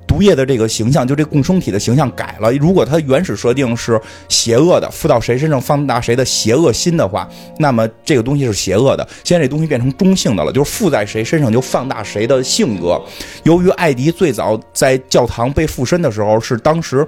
[0.05, 2.51] 毒液的这个形象，就这共生体的形象改了。
[2.53, 7.27] 如果他原始设定是邪恶的，附到谁身上放大谁的邪恶心的话，
[7.57, 9.07] 那么这个东西是邪恶的。
[9.23, 13.01] 现在这东西变成中性的了，就是附在谁身上就放大谁的性格。
[13.43, 17.07] 由于艾迪最早在教堂被附身的时候是当时。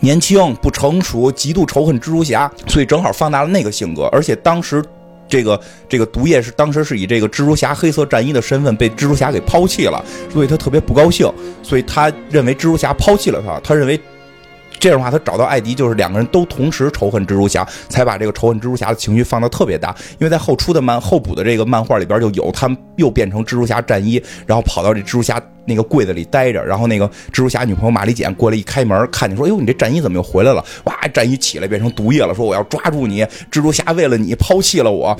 [0.00, 4.04] 年轻不成熟，极度仇恨蜘蛛侠，所以正好放大了那个性格。
[4.12, 4.84] 而且当时，
[5.28, 11.32] 这个这个毒液是当时是以这个蜘蛛侠黑色战衣的身份被蜘蛛侠给抛弃了，所以他特别不高兴，
[11.62, 14.00] 所以他认为蜘蛛侠抛弃了他，他认为。
[14.78, 19.94] 这样的话，他找到艾迪，就是两个人都同时仇恨蜘蛛侠，才把这个仇恨蜘蛛侠的情绪放得特别大。
[20.12, 25.38] 因为在后出的漫后补的这个漫画里边就有，他们又变成蜘蛛侠战衣，然后跑到这蜘蛛侠
[25.70, 35.16] 那个柜子里待着，然后那个蜘蛛侠女朋友玛丽简过来一开门，看见说：“哎呦，你这战衣怎么又回来了？”哇，战衣起来变成毒液了，说：“我要抓住你！”蜘蛛侠为了你抛弃了我。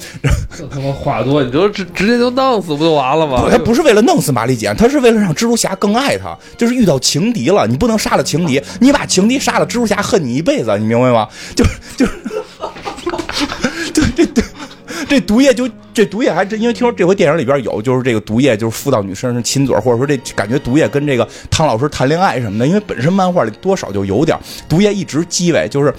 [0.58, 3.46] 这他妈话多，你就直直接就弄死不就完了吗？
[3.48, 6.36] 他不是为了弄死玛丽简，他是为了让蜘蛛侠更爱他。
[6.58, 11.28] 就是遇到情敌了，你不能杀了情敌，你把情敌杀了，蜘蛛侠恨你一辈子，你明白吗？
[11.54, 11.64] 就
[11.96, 12.06] 就，
[15.10, 25.92] 这毒液就这毒液还真，因为听说这回电影里边有，就是这个毒液就是附到女生上亲嘴，或者说这感觉毒液跟这个汤老师谈恋爱什么的，因为本身漫画里多少就有点毒液一直叽歪，就是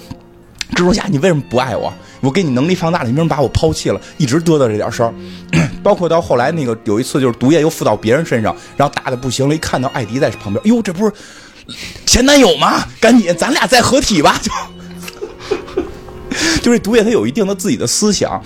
[0.74, 1.92] 蜘蛛侠，你为什么不爱我？
[2.22, 4.00] 我给你能力放大了，你为什么把我抛弃了？
[4.16, 5.12] 一直嘚嘚这点事儿，
[5.84, 11.12] 包括到后来那个有一次就是毒液又附到别人身上，然后打的不行了，一看到艾迪在旁边，哟，这不是
[12.06, 12.82] 前男友吗？
[12.98, 14.40] 赶紧咱俩再合体吧！
[14.42, 14.50] 就
[16.62, 18.42] 就这毒液他有一定的自己的思想。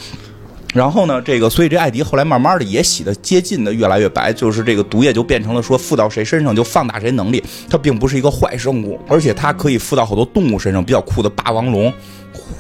[0.77, 11.93] 然后呢，这个所以这艾迪后来慢慢的也洗的接近的越来越白，就是这个毒液就变成了说附到谁身上就放大谁能力，它并不是一个坏生物，而且它可以附到好多动物身上，比较酷的霸王龙，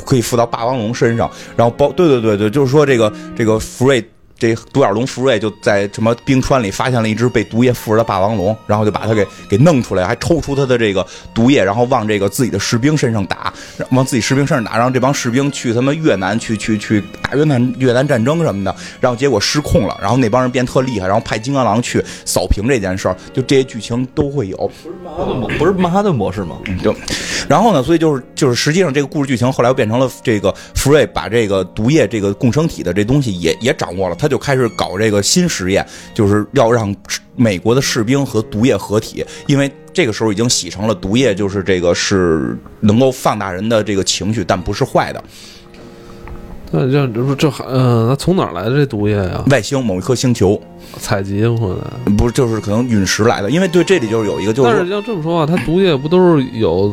[0.07, 4.03] 可以附到霸王龙身上，然后包对对对对，就是说这个这个福瑞。
[4.39, 13.53] 这独眼龙福瑞就在什么冰川里发现了一只被毒液附着的霸王龙，然后就把它给给弄出来，还抽出它的这个毒液，然后往这个自己的士兵身上打，
[13.91, 24.71] 往自己士兵身上打，让这帮士兵去他妈越南去去去打越南越南战争什么的，然后结果失控了，然后那帮人变特厉害，然后派金刚狼去扫平这件事儿，就这些剧情都会有。
[25.59, 26.59] 不是曼哈顿模式吗？
[26.67, 26.95] 嗯，就，
[27.49, 36.95] 然后呢，所以就是就是实际上这个故事剧情后来又变成了这个福瑞把这个毒液这个共生体的这东西也也掌握了，他就开始搞这个新实验，就是要让
[37.35, 45.23] 美国的士兵和毒液合体，因为这个时候已经洗成了毒液，就是这个是能够放大人的这个情绪，但不是坏的。
[46.73, 49.45] 那这这这还嗯，那从哪来的这毒液呀？
[49.51, 50.61] 外星某一颗星球，
[50.99, 52.13] 采集回来。
[52.17, 56.93] 不是就是可能陨石来的，因为对这里就是有一个就是但是要这么说啊，它毒液不都是有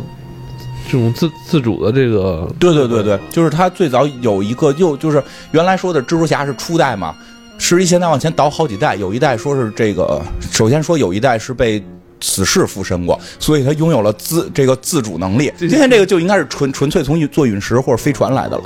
[0.94, 2.48] 这种自自主的这个？
[2.60, 7.16] 对对对对，就是他最早有一个，又就是原来说的蜘蛛侠是初代嘛，
[7.58, 11.84] 实际现在往前倒好几代，有一代说是这个，首先说有一代是被
[12.22, 15.52] 死侍附身过，所以他拥有了自这个自主能力。
[15.58, 18.64] 今天这个就应该是纯纯粹从坐陨石或者飞船来的了，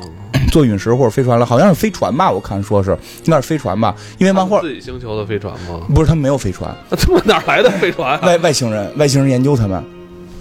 [0.51, 2.29] 坐陨石或者飞船了，好像是飞船吧？
[2.29, 2.91] 我看说是
[3.23, 5.79] 应该是飞船吧，因为漫画自己星球的飞船吗？
[5.95, 8.27] 不是他们没有飞船，那他妈哪儿来的飞船啊？
[8.27, 9.81] 外外星人外星人研究他们。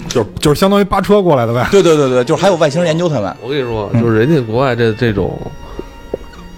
[0.09, 1.69] 就是就是相当于扒车过来的呗。
[1.71, 3.37] 对对对对，就是还有外星人研究他们。
[3.43, 5.39] 我跟你说，就是人家国外这这种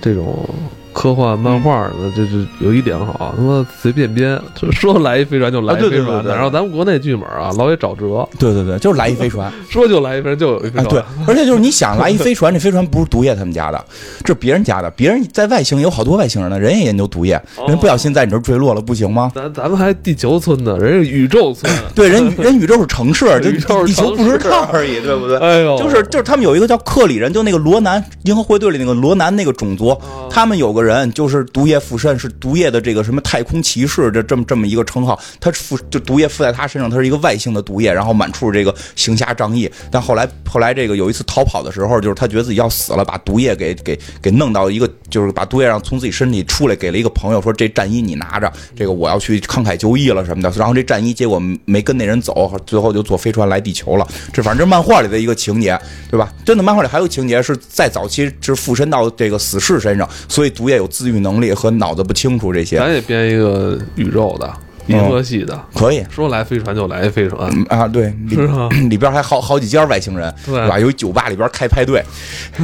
[0.00, 0.48] 这种
[0.92, 6.35] 科幻漫画的，这这有一点好，他妈随便编，就说来一飞船就来一飞船的。
[6.35, 9.53] 然后咱们国内剧本啊，老也找辙，对对对，就是来一飞船。
[9.70, 10.83] 说就来一飞船就有一飞。
[10.85, 13.85] 对，而且就是你想来一飞船， 这飞船不是毒液他们家的，
[14.20, 14.90] 这是别人家的。
[14.92, 19.31] 别人在外星有好多外星人呢，人也研究毒液，人不小心在你这儿坠落了，不行吗？
[19.35, 21.72] 咱咱们还地球村呢，人家宇宙村。
[21.94, 25.38] 对，人人宇宙是城市，这宇宙是地球不知道而已，对不对？
[25.38, 29.96] 哎呦，就是就是他们有一个叫克里人，就那个罗南银河护卫队里那个罗南那个种族，
[30.31, 39.70] 他们有个人人就是毒液附身，是毒液的这个什么太空骑士这这么这么一个称号，他附就毒液附在他身上，他是一个外星的毒液，然后满处这个行侠仗义。
[39.90, 50.53] 但后来后来这个有一次逃跑的时候，就是他觉得自己要死了，把毒液给给给弄到一个，就是把毒液让从自己身体出来，给了一个朋友说这战衣你拿着，这个我要去慷慨就义了什么的。
[50.57, 54.07] 然后这战衣结果没跟那人走，最后就坐飞船来地球了。
[54.33, 55.79] 这反正这漫画里的一个情节，
[56.11, 56.33] 对吧？
[56.44, 62.79] 真的漫画里还有情节是在早期是附身到这个死士身上，所以毒液有自愈能力和脑子不清楚这些。
[62.79, 64.53] 咱也编一个宇宙的
[64.88, 66.05] 银河系的，可以。
[66.11, 68.68] 说来飞船就来飞船，嗯啊，对，里是吧？
[68.88, 70.68] 里边还好好几家外星人，对。
[70.68, 70.79] 吧？
[70.79, 72.03] 有酒吧里边开派对，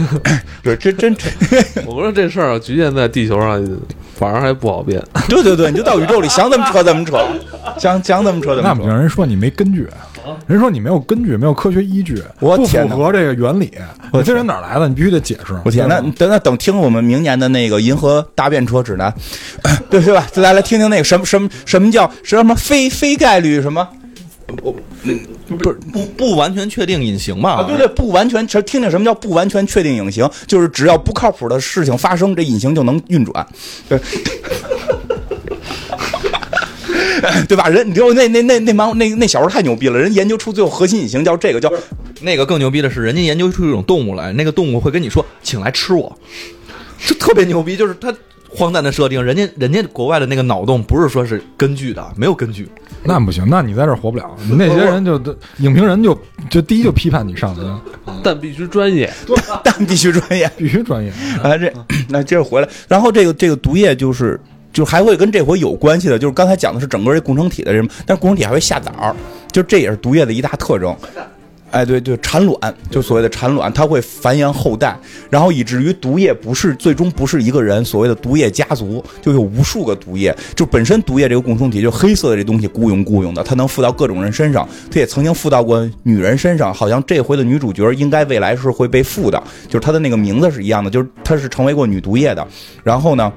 [0.63, 1.31] 对，真真真，
[1.87, 3.63] 我说这事儿啊局限在地球上，
[4.15, 5.03] 反而还不好编。
[5.29, 7.19] 对对对，你就到宇宙里想怎么扯怎么扯，
[7.79, 8.69] 想想怎么扯怎么扯。
[8.69, 9.89] 那不行，人说你没根据，
[10.47, 13.73] 人说你没有根据，没有科学依据，不我符合这个原理。
[14.13, 14.89] 我这人哪儿来的？
[14.89, 15.55] 你必须得解释。
[15.65, 19.13] 我天，那等那等听我们明年的那个银河搭便车指南，
[19.91, 20.27] 对对吧？
[20.33, 23.87] 再来听听那个什么什么什么叫什么非非概率什么
[24.47, 24.75] 不
[25.63, 27.53] 是不不完全确定隐形嘛？
[27.53, 27.63] 啊？
[27.65, 33.47] 对对，不完全，听听什么叫不完全确定隐形，就是只要不靠谱的事情发生，这隐形就能运转，
[33.89, 33.99] 对。
[37.49, 37.69] 对吧？
[37.69, 41.73] 人，你就那那那那帮那那小时候太牛逼了，人研究出最后核心隐形叫这个叫
[42.21, 46.17] 那个更牛逼的是，人家研究出一种动物来，那个动物会跟你说，请来吃我，
[47.07, 47.77] 这特别牛逼。
[47.77, 48.15] 就是它
[48.49, 52.69] 荒诞的设定，人家人家国外的那个脑洞不是说是根据的，没有根据。
[53.03, 54.35] 那不行，那你在这儿活不了。
[54.49, 57.81] 你那些人就都影评人就就第一就批判你上的，
[58.23, 59.13] 但必须专业。
[59.63, 60.51] 但必须专业。
[60.57, 61.11] 必须专业。
[61.43, 61.71] 啊，这
[62.09, 64.41] 那接着回来，然后这个这个毒液就是
[64.75, 69.15] 就还会跟这回有关系的，就是刚才讲的是整个这共生体的人，但是共生体还会下崽儿，
[69.51, 70.95] 就这也是毒液的一大特征。
[71.71, 74.97] 哎，对对，产卵，就所谓的产卵，它会繁衍后代，
[75.29, 92.47] 然后以至于毒液不是最终不是一个人，所谓的毒液家族就有无数个毒液，就本身毒液这个共生体就黑色的这东西雇佣雇佣的，它能附到各种人身上，它也曾经附到过女人身上，好像这回的女主角应该未来是会被附的，就是她的那个名字是一样的，就是她是成为过女毒液的，
[92.85, 93.33] 然后呢。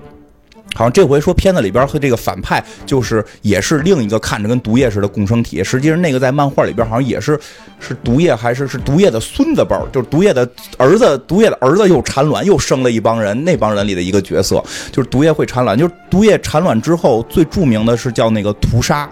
[0.76, 7.40] 好像这回说片子里边和这个反派就是也是另一个看着跟毒液似的共生体，实际上那个在漫画里边好像也是
[7.80, 19.10] 是毒液还是是毒液的孙子辈儿，就是毒液的儿子，毒液的儿子又产卵又生了一帮人，那帮人里的一个角色，就是毒液会产卵，就是毒液产卵之后最著名的是叫那个屠杀，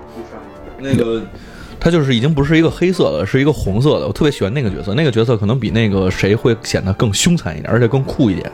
[0.80, 1.24] 那个
[1.80, 4.08] 它就是已经不是一个黑色的，是一个红色的。
[4.08, 8.52] 我特别喜欢那个角色，那个角色可能比那个谁会显得更凶残一点，而且更酷一点。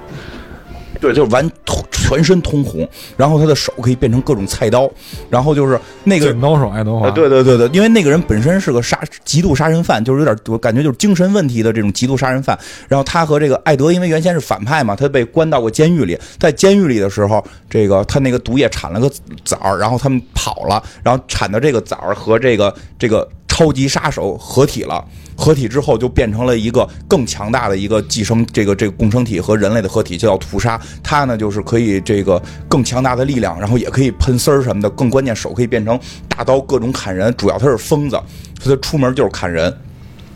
[1.00, 1.50] 对，就是完
[1.92, 4.90] 全身通红，然后他的手可以变成各种菜刀，
[5.30, 12.58] 然后就是那个剪刀手爱德华，啊，对对对对，因为那个人本身是个杀极度杀人犯，就是有点我感觉就是精神问题的这种极度杀人犯。
[12.88, 16.18] 然后他和这个艾德，因为原先是反派嘛，他被关到过监狱里。
[16.38, 19.10] 在监狱里的时候，这个他那个毒液产了个
[19.46, 25.04] 枣儿，然后他们跑了，然后产的这个枣儿和这个这个超级杀手合体了。
[25.42, 30.80] 合体之后就变成了一个更强大的一个寄生这个这个共生体和人类的合体，就叫屠杀。
[31.02, 36.00] 它呢就是可以这个更强大的力量，然后也可以喷丝儿什么的，更关键手可以变成
[36.30, 37.34] 大刀，各种砍人。
[37.36, 38.16] 主要他是疯子，
[38.62, 39.76] 所以他出门就是砍人。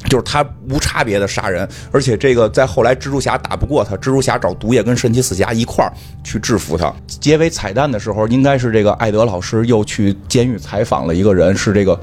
[0.08, 5.92] 就是他无差别的杀人，而且这个在后来蜘蛛侠打不过他，蜘蛛侠找毒液跟神奇四侠一块儿
[6.24, 6.94] 去制服他。
[7.08, 12.00] 结尾彩蛋的时候，应该是这个艾德老师又去监狱采访了一个人，是这个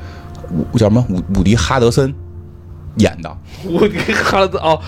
[0.73, 2.13] 武叫什么武武迪哈德森
[2.97, 3.37] 演的。
[3.65, 4.81] 我给哈了哦，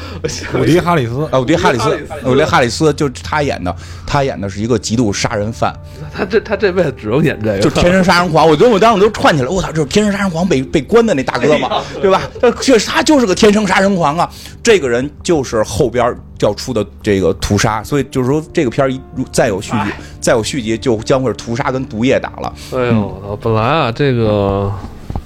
[0.54, 3.74] 伍迪·哈里斯，啊，伍迪哈里斯伍迪哈里，斯伍迪哈里斯就是他演的，
[4.06, 5.74] 他演的是一个极度杀人犯，
[6.12, 8.46] 他这他这辈子只能演这个，就天生杀人狂。
[8.46, 12.22] 我觉得我当时都串起来，我操，就是天生杀人狂被被关的那大哥嘛，对吧？
[12.40, 14.28] 他确实他就是个天生杀人狂啊。
[14.62, 22.52] 这个人就是后边要出的这个屠杀，所以就是说这个片儿一如再有续集，再有续集就将会是屠杀跟毒液打了。
[22.72, 23.36] 哎呦，我操！
[23.36, 24.72] 本来啊，这个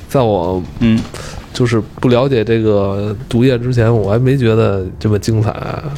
[0.08, 1.00] 在我嗯，
[1.58, 5.52] 就是不了解这个毒液之前，我还没觉得这么精彩。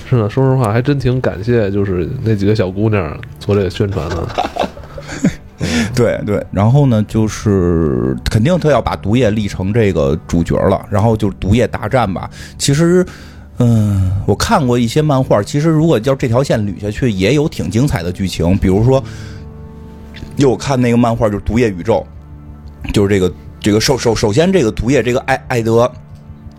[0.09, 4.27] 是呢，说实话，还真挺感谢，就是那几个小姑娘做这个宣传的。
[5.95, 12.31] 对对，然后呢，就是肯定他要把毒液立成这个主角了，然后就是毒液大战吧。
[12.57, 13.05] 其实，
[13.59, 18.57] 嗯，我看过一些漫画，其实如果要这条线捋下去，也有挺精彩的剧情。
[18.57, 19.05] 比如说，
[20.37, 22.03] 因为我看那个漫画就是《毒液宇宙》，
[22.95, 23.31] 就是这个
[23.61, 25.91] 这个首首首先这个毒液这个艾艾德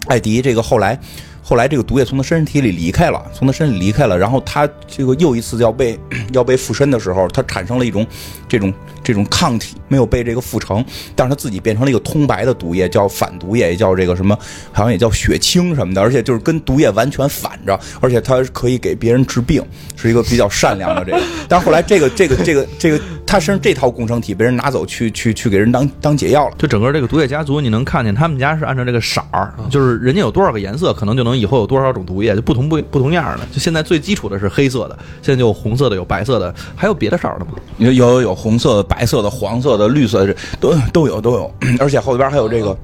[0.08, 1.00] 艾迪这个后来。
[1.44, 6.00] 后来这个毒液从他身体里离开了，从他身体离开了，然后他这个又一次要被
[6.32, 8.08] 要被附身的时候，他产生了一种
[8.48, 8.74] 这种
[9.04, 10.84] 这种抗体，没有被这个复成，
[11.16, 14.38] 但是他自己变成了一个通白的毒液，叫反毒液，也叫这个什么，
[14.72, 19.64] 好像也叫血清什么的，而且就是跟毒液完全反着，而且它可以给别人治病，
[19.96, 21.22] 是一个比较善良的这个。
[21.48, 26.56] 但是后来这个这个这个这个他身上这套共生体被人拿走去去去给人当当解药了。
[26.58, 33.46] 就整个这个毒液家族，你能看见他们家是按照这个色儿，就是人家有多少个颜色，可能就能以后有多少种毒液，就不同不不同样的。
[33.52, 37.52] 就现在最基础的是黑色的，现在就有红色的，有白色的，还有别的色儿的吗？
[37.78, 42.78] 有有有红色的、白色的、黄色的、绿色的，都都有都有， 而且后边还有这个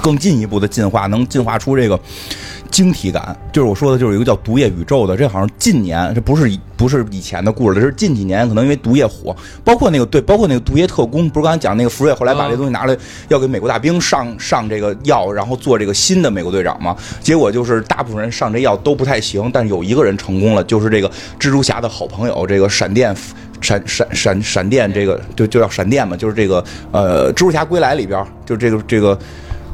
[0.00, 1.98] 更进一步的进化，能进化出这个
[2.70, 3.36] 晶体感。
[3.52, 12.96] 就是我说的，就是一个叫毒液宇宙的，这好像近年，这不是不是以前的故事了，这是近几年可能因为毒液火，包括那个对，包括那个毒液特工，不是刚才讲那个福瑞后来把这东西拿来
[13.28, 16.96] 要给美国大兵上上这个药，然后做这个新的美国队长嘛？
[17.20, 21.08] 结果就是大部分人上这药都不太行，但是有一个人成功了，就是这个
[21.40, 23.16] 蜘蛛侠的好朋友，这个闪电。
[23.64, 26.62] 闪闪闪闪电，这个就就叫闪电嘛，就是这个
[26.92, 29.18] 呃，蜘蛛侠归来里边，就这个这个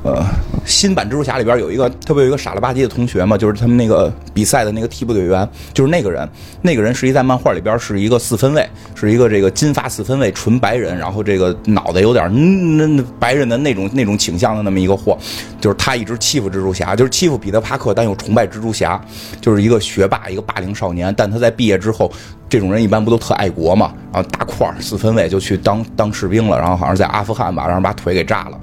[0.03, 0.25] 呃，
[0.65, 6.27] 新版蜘蛛侠里边有一个特别有一个傻了吧唧的同学嘛，就是他们那个比赛的那个替补队员，就是那个人，
[6.63, 12.31] 那个人实际在漫画里边是一个四分卫，是一个这个金发四分卫，纯白人，然后这个脑袋有点
[12.79, 15.19] 那白人的那种那种倾向的那么一个货，
[15.61, 18.99] 就是他一直欺负蜘蛛侠，就是欺负彼得帕克，但又崇拜蜘蛛侠，
[19.41, 22.11] 就是一个学霸，一个霸凌少年，但他在毕业之后。
[22.49, 23.93] 这种人一般不都特爱国嘛？
[24.13, 28.59] 然后大块四分卫就去当当士兵了，然后好像在阿富汗吧，让人把腿给炸了。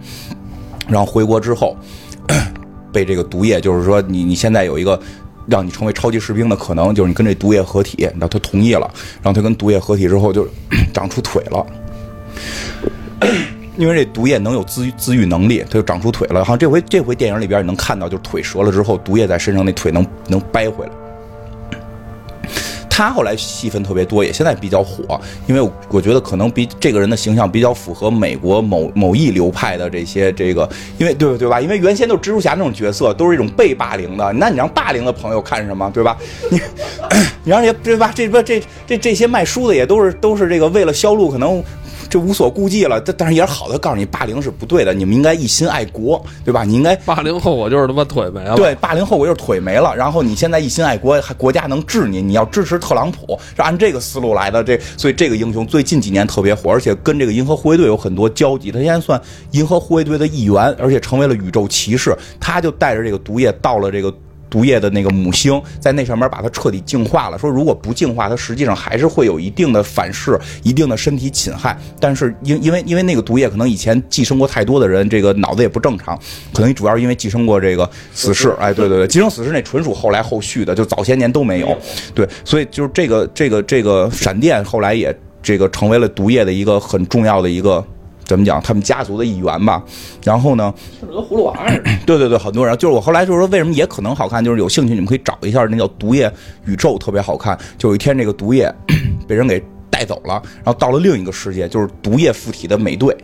[0.88, 1.76] 然后回国之后，
[2.92, 5.00] 被这个毒液，就是说你你现在有一个
[5.46, 8.90] 让你成为超级士兵的可能，就是你跟这毒液合体，然后他同意了，
[9.22, 10.48] 然后他跟毒液合体之后就
[10.94, 11.66] 长出腿了，
[13.78, 16.44] 因为这毒液能有自自愈能力，他就长出腿了。
[16.44, 20.92] 好像这回这回电影里边你能看到，就是腿折了之后，毒液在身上那腿能能掰回来。
[22.98, 30.68] 他后来戏份特别多，也现在比较火，因为我觉得可能比这个人的形象比较符合美国某某一流派的这些这个，
[30.98, 31.62] 因为对对吧？
[31.62, 36.18] 因为原先都是蜘蛛侠那种角色，都是一种被霸凌的，那你让霸凌的朋友看什么，对吧？
[36.50, 36.60] 你
[37.45, 38.12] 你让这对吧？
[38.16, 41.64] 这不这这这些卖书的也都是都是这个为了销路，可能。
[42.10, 46.64] 这无所顾忌了，但但是也是好的，告诉你霸凌是不对的，你们应该一心爱国，对吧？
[46.64, 48.55] 你应该霸凌后我就是他妈腿没了。
[48.55, 49.95] 对，霸凌后我就是腿没了。
[49.95, 54.64] 然后你现在一心爱国，还国家能治你，你要支持特朗普，是按这个思路来的。
[54.64, 58.72] 这所以这个英雄最近几年特别火，而且跟这个银河护卫队有很多交集。
[58.72, 62.16] 他现在算银河护卫队的一员，而且成为了宇宙骑士。
[62.39, 64.14] 他就带着这个毒液到了这个。
[64.50, 67.38] 毒液的那个母星，在那上面把它彻底净化了。
[67.38, 71.78] 说如果不净化，它实际上还是会有一定的反噬，一定的身体侵害。
[72.00, 76.18] 但是因因为因为那个毒液可能以前寄生过太多的人，这个脑子也不正常，
[76.54, 78.56] 可能主要是因为寄生过这个死士。
[78.60, 81.78] 哎，对对对，寄生死士那纯属后来后续的，就早些年都没有。
[82.16, 87.86] 对，所以就是这个这个这个闪电后来也这个成为了毒液的一个很重要的一个。
[88.28, 88.62] 怎么讲？
[88.62, 89.82] 他们家族的一员吧。
[90.24, 90.72] 然后呢？
[91.00, 91.90] 是个葫芦娃似的。
[92.06, 94.44] 对对对，很多人就是我后来就是说，为什么也可能好看？
[94.44, 96.32] 就是有兴趣你们可以找一下，那叫《毒液
[96.66, 97.58] 宇宙》，特别好看。
[97.78, 98.72] 就有一天，这个毒液
[99.28, 103.16] 被人给带走了，然后到了另一个世界，就是毒液附体的美队。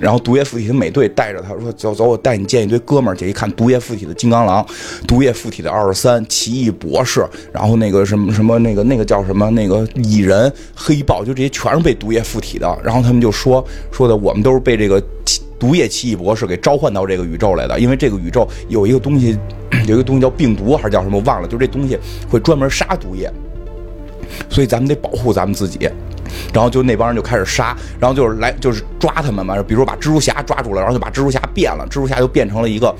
[0.00, 4.64] 然后毒液附体的美队带着他说：“走走，我带你见一堆哥们儿去。”一看毒液附体的金刚狼，
[5.06, 12.78] 毒液附体的二十三奇异博士，然后那个什么什么那个那个叫什么那个蚁人黑豹，就这些全是被毒液附体的。
[12.82, 15.02] 然后他们就说说的，我们都是被这个
[15.58, 19.36] 毒液奇异博士给召唤到这个宇宙来的，因为这个宇宙有一个东西，
[19.86, 21.98] 有一个东西叫病毒还是叫什么，忘了，就这东西
[22.30, 23.28] 会专门杀毒液，
[24.48, 25.90] 所以咱们得保护咱们自己。
[26.52, 29.54] 然后就那帮人就开始杀，然后就是来就是抓他们嘛。
[29.62, 32.94] 比如说把蜘蛛侠抓住了，然后就把蜘蛛侠变了，蜘蛛侠就变成了一个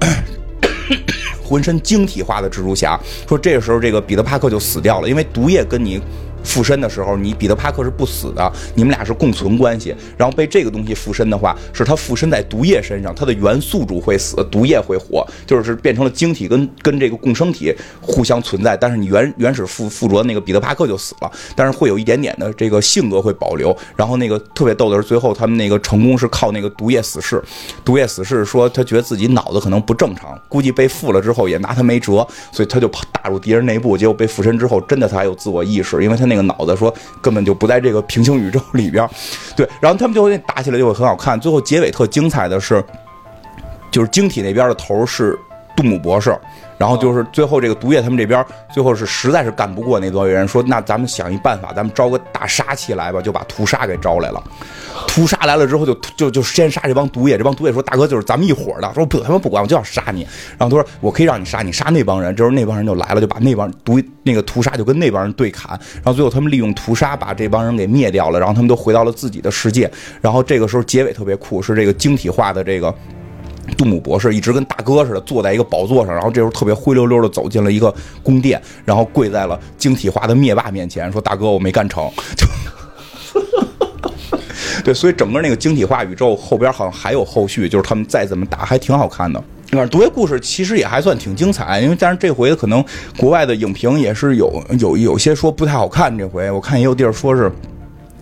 [1.42, 2.98] 浑身晶体化的蜘蛛侠。
[3.28, 6.00] 说这个时候这个彼得帕克就死掉了，因为毒液跟你。
[6.42, 9.94] 附身的时候，你彼得帕克是不死的，你们俩是共存关系。
[10.16, 18.76] 然后被这个东西附身的话，是他附身在毒液身上，他的原宿主会死，毒液会活，就是变成了晶体跟跟这个共生体互相存在。
[18.76, 23.76] 但是你原原始附附着的那个彼得帕克就死了，但是会有一点点的这个性格会保留。
[23.94, 27.42] 然后那个特别逗的是，最后他们那个成功是靠那个毒液死士，
[27.84, 36.29] 毒液死士说他觉得自己脑子可能不正常，估计被附了之后也拿他没辙，所以他就打入敌人内部，结果被附身之后，真的他还有自我意识，因为他。
[36.30, 39.06] 那个脑子，说根本就不在这个平行宇宙里边。
[39.54, 42.82] 对，然后他们就会打起来就会很好看，最后结尾特精彩的是，
[43.90, 45.38] 就是晶体那边的头是
[45.80, 46.36] 杜姆博士。
[46.78, 54.42] 然后就是最后这个毒液他们这边最后是实在是干不过那多人，说那咱们想一办法，咱们招个大杀器来吧，就把屠杀给招来了。
[55.06, 60.26] 屠杀来了之后就就就先杀这帮毒液，这帮毒液说大哥就是咱们一伙的，说不他们不管我就要杀你。
[60.56, 65.72] 然后他说我可以让你杀你杀那帮人，这时候那帮人就来了，就把那帮毒那个屠杀就跟那帮人对砍。
[65.96, 69.90] 然后最后他们利用屠杀把这帮人给灭掉了，然后他们都回到了自己的世界。
[70.22, 72.94] 然后这个时候结尾特别酷，是这个晶体化的这个。
[73.76, 82.10] 杜姆博士一直跟大哥似的坐在一个宝座上，然后这时候特别灰溜溜的走进了一个宫殿，然后跪在了晶体化的灭霸面前，说：“大哥，我没干成。
[82.36, 82.46] ”就，
[84.84, 89.42] 对，所以整个那个晶体化宇宙后边好像还有后续，就是他们再怎么打还挺好看的。
[89.72, 92.84] 啊，毒液故事其实也还算挺精彩，因为但是这回可能
[93.16, 96.16] 国外的影评也是有有有些说不太好看。
[96.18, 97.52] 这回我看也有地儿说是。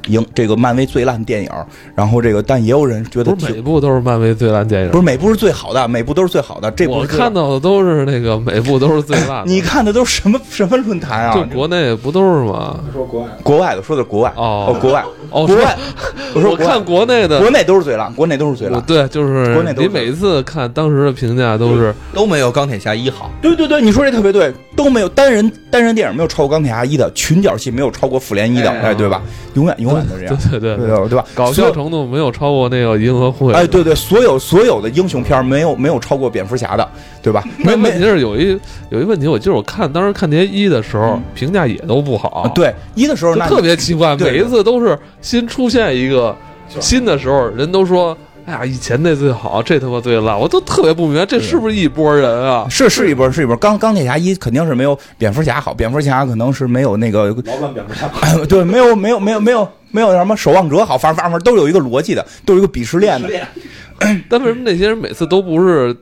[0.09, 1.51] 影这个漫威最烂电影，
[1.95, 6.71] 然后这个但也有人觉得不是每部都是漫威最烂电影，不是每部是最好的，每部都是最好的。
[6.73, 9.43] 这我看到的都是那个每部都是最烂。
[9.49, 11.35] 你看的都是什么什么论坛啊？
[11.35, 12.81] 就国内不都是吗？
[12.93, 15.77] 说国外，国外的说的国外哦，国外哦，国外。
[16.35, 18.81] 我说我看国内的，国内都是最烂，国内都是最烂。
[18.83, 23.31] 对，就是国内你每一次看当时的评价都是都没有钢铁侠一好。
[23.41, 29.23] 对对对，你说这特别对，都没有单人单人电影没有超过钢铁侠一的，群角戏没有超过复联一的，哎，对吧？
[29.55, 30.37] 永远永远都这样。
[30.51, 30.77] 对对。
[30.77, 31.25] 对对对吧？
[31.35, 33.55] 搞笑程度没有超过那个银河护卫。
[33.55, 36.87] 哎，对对，所有所有的英雄片没有没有超过蝙蝠侠的，
[37.23, 37.43] 对吧？
[37.57, 38.59] 没没，就是有一
[38.91, 42.51] 有一问题，我就是我看当时看那些一的时候，评价也都不好。
[42.55, 46.37] 对一的时候，那特别奇怪，每一次都是新出现一个
[46.81, 48.17] 新的时候，人都说。
[48.47, 52.67] 哎呀，以前那最好，这他妈最烂，我都特别不明白，这是不是一波人啊？
[52.71, 53.55] 是是一波，是一波。
[53.57, 58.09] 钢钢铁侠一肯定是没有蝙蝠侠好，蝙蝠侠可能是没有那个老版蝙蝠侠，
[58.49, 63.29] 对，没有没有没有没有没有什么守望者好，反正反正都有一个逻辑的，都有一个鄙视链的。
[64.31, 65.95] 但为什么那些人每次都不是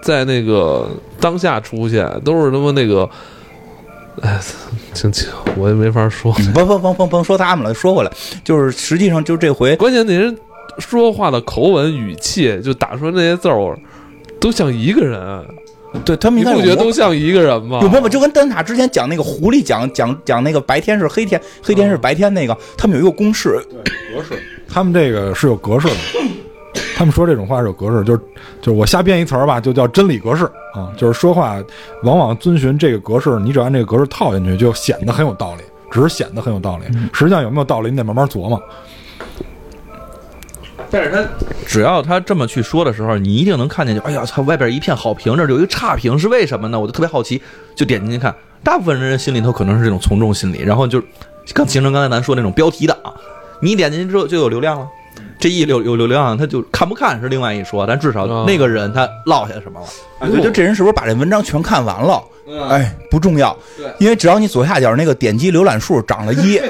[0.00, 0.88] 在那个
[1.18, 3.10] 当下出现，都是他妈那个？
[4.22, 4.40] 哎，
[5.56, 6.32] 我也没法说。
[6.54, 8.10] 甭甭甭甭甭说他们了，说回来，
[8.44, 10.36] 就是实际上就这回，关键那人。
[10.78, 13.78] 说话的口吻、语气，就打出来那些字儿，
[14.40, 15.44] 都像一个人。
[16.04, 17.80] 对他们，你不觉得都像一个人吗？
[17.82, 24.40] 有模仿，就跟灯塔之前讲那个狐狸讲讲讲那个白天是黑天，黑天是白天那个，他们有一个公式，对格式。
[24.68, 25.94] 他们这个是有格式的。
[26.96, 28.20] 他们说这种话是有格式，就是
[28.60, 30.44] 就是我瞎编一词儿吧，就叫真理格式
[30.74, 30.92] 啊。
[30.96, 31.56] 就是说话
[32.02, 36.84] 往往遵循这个格式，你只要按这个格式套进去，就显得很有道理，只是显得很有道理。
[37.12, 38.62] 实际上有没有道理，你得慢慢琢磨。
[40.92, 41.24] 但是他
[41.66, 46.78] 只要他这么去说的时候，你一定能看见，就哎呀，他，外边一片好评，这有一个差评，是为什么呢？
[46.78, 47.40] 我就特别好奇，
[47.74, 48.34] 就点进去看。
[48.62, 51.02] 大部分人心里头可能是这种从众心理，然后就
[51.54, 52.96] 刚形成刚才咱说那种标题党，
[53.60, 54.88] 你点进去之后就有流量了。
[55.40, 59.86] 这一流有流量，他就看不看是另外一说，但至少那个人他落下什么了？
[60.20, 62.22] 我觉得这人是不是把这文章全看完了？
[62.68, 63.56] 哎，不重要，
[63.98, 66.60] 因为只要你左下角那个点击浏览数涨了一，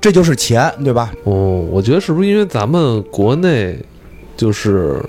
[0.00, 1.12] 这就是钱，对吧？
[1.24, 3.78] 哦，我觉得是不是因为咱们国内
[4.36, 5.04] 就是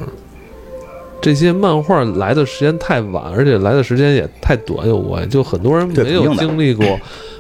[1.22, 7.00] 这些漫画来的时间太晚，而且来的时间也太短有关，就很多人没有经历过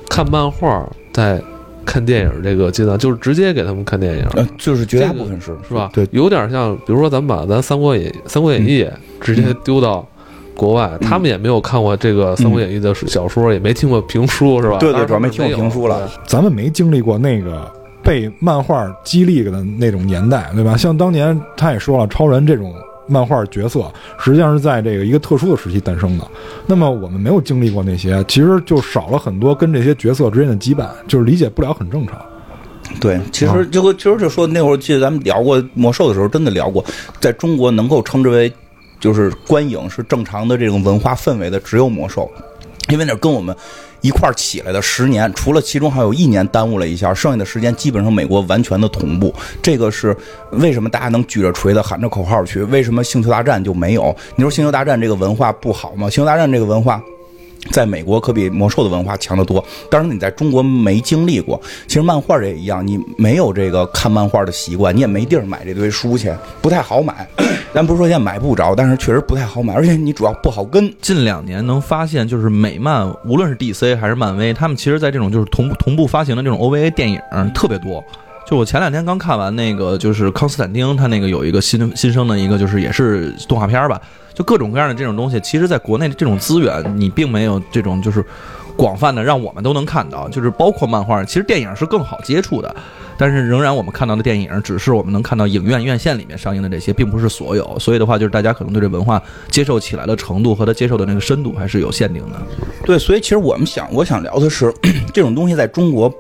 [0.09, 1.41] 看漫画在。
[1.85, 4.25] 看电影这个阶段，就是直接给他们看电影，
[4.57, 5.89] 就是绝大部分是是吧？
[5.93, 8.83] 对，有点像，比如说咱们把咱《三国演三国演义》
[9.19, 10.07] 直接丢到
[10.55, 14.77] 国外，他们也没有看过这个《三国演义》的小说，也没听过评书，是吧？
[14.79, 16.09] 对对，主要没听过评书了。
[16.27, 17.71] 咱们没经历过那个
[18.03, 20.77] 被漫画激励的那种年代，对吧？
[20.77, 22.73] 像当年他也说了，超人这种。
[23.09, 26.27] 漫画角色实际上是在这个一个特殊的时期诞生的，
[26.67, 32.17] 那么我们没有经历过那些，其实就少了很多跟这些角色之间的羁绊，就是理解不了，很正常。
[33.01, 36.85] 对，其实就其实就说那会儿记得咱们聊过魔兽的时候，真的聊过，
[37.19, 38.51] 在中国能够称之为
[38.99, 42.29] 就是观影是正常的这种文化氛围的，只有魔兽，
[42.89, 43.55] 因为那跟我们。
[44.01, 49.33] 一块儿起来的十年，除了其中还有一年耽误了一下，剩下的时间基本上美国完全的同步。
[49.61, 50.15] 这个是
[50.51, 52.63] 为什么大家能举着锤子喊着口号去？
[52.63, 54.15] 为什么星球大战就没有？
[54.35, 56.09] 你说星球大战这个文化不好吗？
[56.09, 57.01] 星球大战这个文化。
[57.71, 61.61] 在美国可比魔兽的文化强得多，当然你在中国没经历过。
[61.87, 67.27] 其实漫画也一样，你没有这个看漫画的习惯，你也没地儿买这堆书去，不太好买。
[67.73, 70.91] 咱不是说现在买不着，但是确实不太好买，而且你主要不好跟。
[71.01, 77.19] 近两年能发现，就是美漫，无论是 DC 还是漫威，他们其实在这种就是同同步发行的这种 OVA 电影
[77.53, 78.03] 特别多。
[78.49, 84.01] 就我前两天刚看完那个，就是康斯坦丁，他那个有一个新新生的一个，就是也是动画片吧。
[84.33, 88.25] 就各种各样的这种东西，其实在国内的这种资源，你并没有这种就是
[88.75, 92.75] 广泛的让我们都能看到，就是包括漫画，其实电影是更好接触的，
[93.19, 97.77] 但是仍然我们看到的电影只是我们能看到影院院线里面上映的这些，并不是所有。
[97.77, 99.21] 所以的话，就是大家可能对这文化
[99.51, 102.41] 接受起来的程度和他接受的那个深度还是有限定的。
[102.83, 104.73] 对，所以其实我们想，我想聊的是
[105.13, 106.11] 这种东西在中国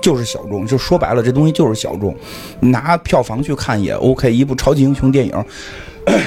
[0.00, 2.14] 就是小众，就说白了，这东西就是小众，
[2.60, 4.32] 拿票房去看也 OK。
[4.32, 5.32] 一部超级英雄电影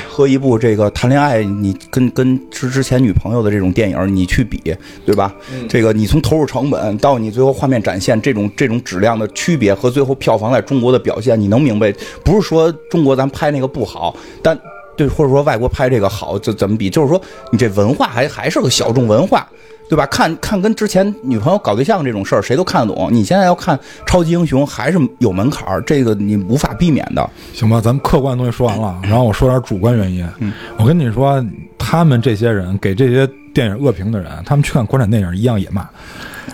[0.08, 4.62] 和一部这个谈恋爱，你跟跟之之前女朋友的这种电影你去比，
[5.06, 5.34] 对吧？
[5.68, 11.94] 这个你从投入成本到你最后画面展现这种这种质量的区别和最后票房在中国的表现，你能明白？
[12.24, 14.58] 不是说中国咱拍那个不好，但
[14.96, 16.90] 对，或者说外国拍这个好，怎怎么比？
[16.90, 17.20] 就是说
[17.52, 19.48] 你这文化还还是个小众文化。
[19.94, 20.08] 对吧？
[20.08, 23.10] 看看跟之前女朋友搞对象这种事儿，谁都看得懂。
[23.12, 27.30] 你现在要看超级英雄，还是有门槛儿，这个你无法避免的。
[27.54, 30.28] 行吧，咱们客观的东西说完了，然后我说点主观原因。
[30.40, 31.46] 嗯，我跟你说，
[31.78, 35.88] 他们这些人给这些电影恶评的人，他们去看国产电影一样也骂，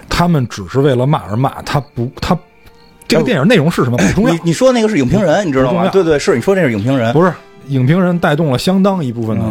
[0.09, 2.37] 他们只是为了骂而骂，他不，他
[3.07, 4.39] 这个电影内容是什么不重要你。
[4.43, 5.87] 你说那个是影评人，你知道吗？
[5.87, 7.13] 对对，是你说那是影评人。
[7.13, 7.31] 不是
[7.67, 9.45] 影评人带动了相当一部分的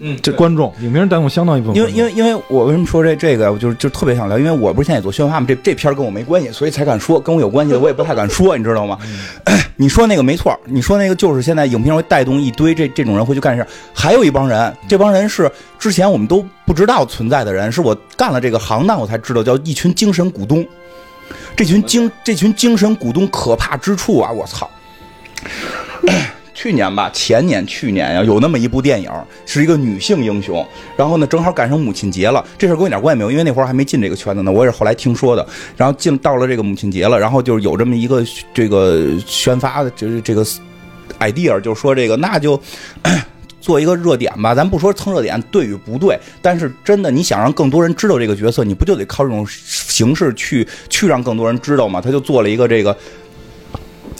[0.00, 8.98] 嗯嗯，这观众，影评人带动相当一部分，因为因为因为我为什么说这这个，我就是就特别想聊，因为我不是现在也做宣发嘛，这这片儿跟我没关系，所以才敢说，跟我有关系的我也不太敢说，你知道吗？
[9.76, 20.66] 你说那个没错，你说那个就是现在影评人会带动一堆这这种人会去干事，还有一帮人，这帮人是之前我们都不知道存在的人，是我干了这个行当我才知道，叫一群精神股东。
[21.56, 24.68] 这群精这群精神股东可怕之处啊，我操！
[26.60, 29.10] 去年吧，前年、去年呀，有那么一部电影，
[29.46, 30.62] 是一个女性英雄，
[30.94, 32.44] 然后呢，正好赶上母亲节了。
[32.58, 35.46] 这事跟我一点关系没有，因为那会儿还没进这个圈子呢，我也是后来听说的。
[35.74, 40.44] 然后进到了这个母亲节了，然后就是有这么一个这个宣发的，就是这个
[41.20, 42.60] idea，就是说这个那就。
[43.62, 52.00] 做一个热点吧，咱不说蹭热点对与不对，但是真的你想让更多人知道这个角色，你不就得靠这种形式去去让更多人知道吗？
[52.00, 52.96] 他就做了一个这个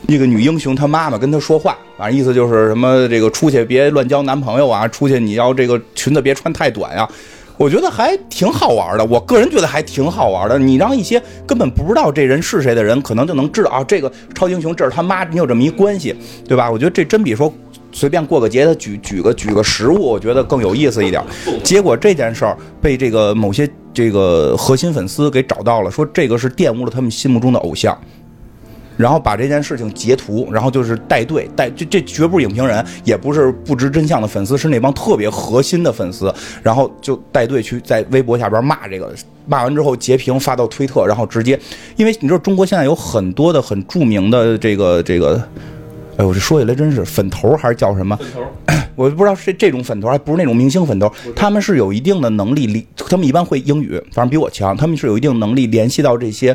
[0.07, 7.09] 那个女英雄，她妈妈跟她说话，反正意思就是什么这个出去别乱交男朋友啊，出去你要这个裙子别穿太短呀、
[7.57, 10.59] 我觉得还挺好玩的，我个人觉得还挺好玩的。
[10.59, 16.17] 你让一些根本不知道这人是谁的人，可能就能知道啊，这个超英雄这是他妈，你有这么一关系，
[16.49, 16.71] 对吧？
[16.71, 17.53] 我觉得这真比说
[17.93, 21.23] 随便过个节，他举举个举个实物，我觉得更有意思一点。
[21.63, 27.95] 结果这件事儿被这个某些这个核心粉丝给找到了，说这个是玷污了他们心目中的偶像。
[29.01, 36.33] 然后把这件事情截图，然后就是带队带这这绝不是影评人，也不是不知真相的粉丝，是那帮特别核心的粉丝，
[36.63, 39.13] 然后就带队去在微博下边骂这个，
[39.47, 41.59] 骂完之后截屏发到推特，然后直接，
[41.97, 45.43] 因为你知道中国现在有很多的很著名的这个这个，
[46.21, 48.19] 哎我这说起来真是粉头还是叫什么？
[48.95, 56.55] 我不知道是这种粉头，还不是那种明星粉头，他们是有一定的能力联，他们一般会英语，反正比我强，他们是有一定能力联系到这些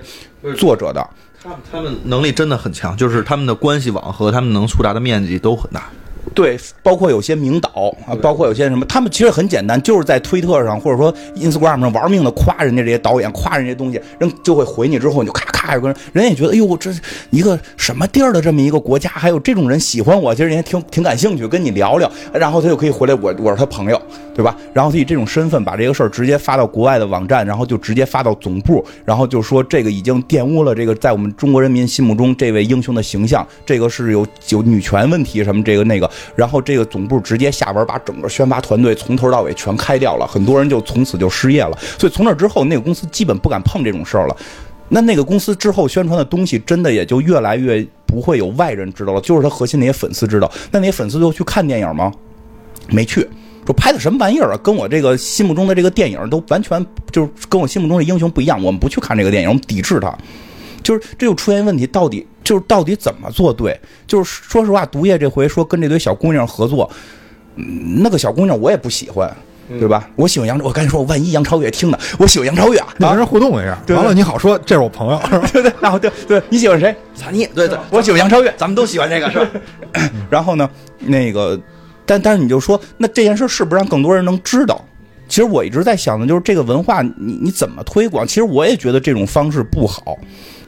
[0.55, 1.09] 作者的。
[1.41, 5.89] 他们他们能力真的很强，就是他们的关系网和他们能触达的面积都很大。
[6.36, 16.91] 对，包括有些名导啊，包括有些什么，他们其实很简单，就是在推特上或者说 Instagram 上玩命的夸人家这些导演，夸人家东西，人就会回你之后，你就咔咔有个人，人家也觉得，哎呦，这
[17.29, 24.01] 一个什么地儿的这么一个国家，还有这种人喜欢我，其实人家挺挺感兴趣，跟你聊聊，然后他就可以回来，我我是他朋友，
[24.36, 24.55] 对吧？
[24.73, 44.38] 然后他以这种身份把这个事儿直接发到国外的网站，然后就直接发到总部，然后就说这个已经玷污了这个在我们中国人民心目中这位英雄的形象，这个是有有女权问题什么这个那个，然后这个总部直接下文把整个宣发团队从头到尾全开掉了，很多人就从此就失业了，所以从那之后，那个公司基本不敢碰这种事儿了。
[44.89, 50.51] 那那个公司之后宣传的东西，真的也就越来越不会有外人知道了，就是他核心那些粉丝知道。
[50.71, 52.11] 那那些粉丝就去看电影吗？
[52.89, 53.28] 没去。
[53.65, 54.57] 说拍的什么玩意儿啊？
[54.63, 58.63] 跟我这个心目中的这个电影都完全就是跟我心目中的英雄不一样。
[58.63, 60.15] 我们不去看这个电影，我们抵制它。
[60.84, 63.78] 就是这就出现问题，到底就是到底怎么做对？
[64.08, 66.89] 就是说实话，毒液这回说跟这堆小姑娘合作，
[67.58, 69.30] 嗯那个小姑娘我也不喜欢，
[69.80, 70.08] 对吧？
[70.16, 71.98] 我喜欢杨，我赶紧说，万一杨超越听呢？
[72.20, 75.50] 我喜欢杨超越啊，你跟人互动一下，对完了你好说这是我朋友， 是吧？
[75.52, 76.96] 对对，然后对对，你喜欢谁？
[77.16, 78.54] 咱你对对，我喜欢杨超越。
[78.58, 79.50] 咱们都喜欢这个是吧？
[80.30, 80.70] 然后呢，
[81.00, 81.60] 那个，
[82.06, 84.80] 但但是你就说，那这件事是不是让更多人能知道？
[85.28, 88.28] 其实我一直在想的就是这个文化，你你怎么推广？
[88.28, 90.16] 其实我也觉得这种方式不好，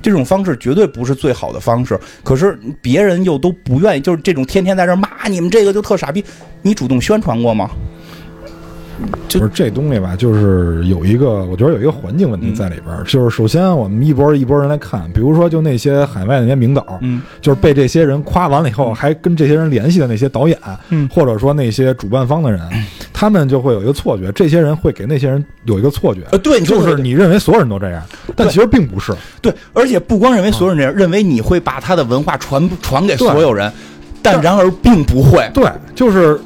[0.08, 2.00] 这种方式绝对不是最好的方式。
[2.24, 6.24] 可是别人又都不愿意，就是这种天天在这骂你们这个就特傻逼，
[6.62, 7.70] 你主动宣传过吗？
[9.28, 13.04] 就是这东西吧，就是有一个，我觉得有一个环境问题在里边儿。
[13.04, 20.58] 就是首先我们一波一波人来看，比如说就那些海外那些名导，嗯，就是被这些人夸完了以后，还跟这些人联系的那些导演，
[20.90, 21.08] 嗯。
[21.14, 22.62] 或者说那些主办方的人，
[23.14, 28.04] 他们就会有一个错觉，这些人会给那些人有一个错觉，呃，对，就是你认为所有人都这样，
[28.36, 29.14] 但其实并不是。
[29.42, 33.72] 对，而且不光认为所有人这样，认为你会把他的文化传传给所有人，
[34.22, 35.50] 但然而并不会。
[35.54, 36.40] 对，就是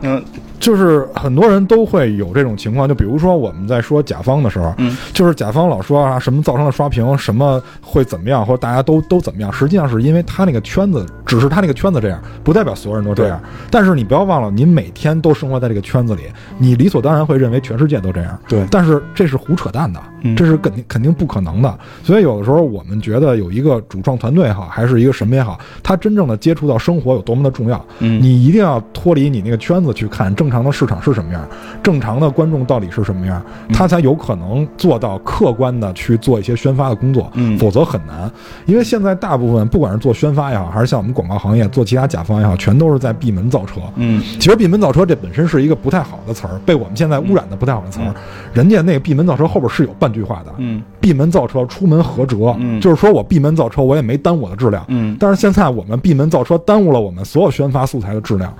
[0.00, 0.22] 嗯
[0.68, 13.38] 就是很多人都会有这种情况，就比如说我们在说甲方的时候，嗯，就是甲方老说啊什么造成了刷屏，什么会怎么样，或者大家都都怎么样，实际上是因为他那个圈子，只是他那个圈子这样，不代表所有人都这样。
[13.70, 16.22] 但是你不要忘了，你每天都生活在这个圈子里，
[16.56, 18.36] 你理所当然会认为全世界都这样。
[18.48, 21.78] 对但是这是胡扯淡的，嗯这是肯定肯定不可能的。
[22.02, 27.84] 所以有的时候我们觉得有一个主创团队也好，还是一个什么也好，他真正的接触到生活有多么的重要。
[27.98, 31.46] 嗯你一定要脱离你那个圈子去看正常的市场是什么样，
[31.82, 38.30] 正常的观众到底是什么样，嗯他才有可能做到客观的去做一些宣发的工作，嗯否则很难。
[38.64, 43.80] 因为现在大部分不管是做宣发也好，还是像我们广告行业做其他甲方也好，全都是在闭门造车。
[43.96, 48.14] 嗯其实闭门造车这本身是一个不太好的词儿，被我们现在污染的不太好的词儿。
[48.52, 54.84] 人家那个闭门造车后边是有半句话的，嗯闭门造车，出门合辙，嗯就是说我闭门造车，我也没耽误我的质量。
[54.86, 58.54] 嗯但是现在我们闭门造车，耽误了我们所有宣发素材的质量，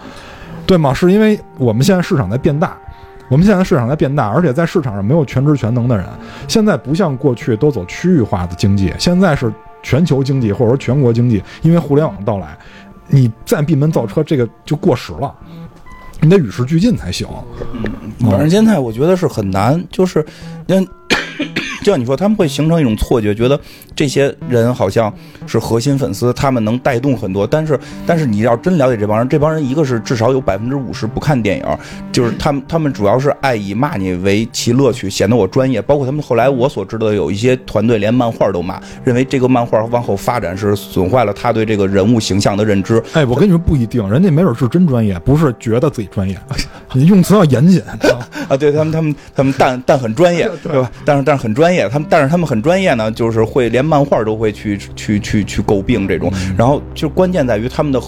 [0.67, 0.93] 对吗？
[0.93, 2.77] 是因为我们现在市场在变大，
[3.29, 6.05] 我们现在市场在变大，而且在市场上没有全职全能的人。
[6.49, 9.53] 现在不像过去都走区域化的经济，现在是
[9.89, 12.59] 全球经济或者说全国经济，因为互联网的到来，
[13.07, 15.35] 你再闭门造车，这个就过时了。
[16.21, 17.27] 你得与时俱进才行。
[18.21, 20.23] 反正现在我觉得是很难，就是，
[20.67, 20.87] 嗯，
[21.89, 23.59] 就像你说，他们会形成一种错觉，觉得
[23.97, 25.11] 这些人好像
[25.47, 27.47] 是核心粉丝，他们能带动很多。
[27.47, 31.65] 但是，但是你要真了解这帮人，这帮人一个是至少有百分之五十不看电影，
[32.13, 35.81] 就是他们他们主要是爱以骂你为其乐趣，显得我专业。
[35.81, 43.03] 包括他们后来我所知道的有一些团队连漫画都骂，认为这个漫画往后发展是损坏了他对这个人物形象的认知。
[43.15, 46.39] 哎，我跟你说不一定，人家没准是真专业，不是觉得自己专业，
[46.93, 47.83] 你用词要严谨。
[48.47, 50.91] 啊，对他们，他们，他们但但很专业，对吧？
[51.05, 58.01] 但是但是很专业，他们但是他们很专业呢，就是会连漫画都会去去去去诟病这种，然后就关键在于他们的。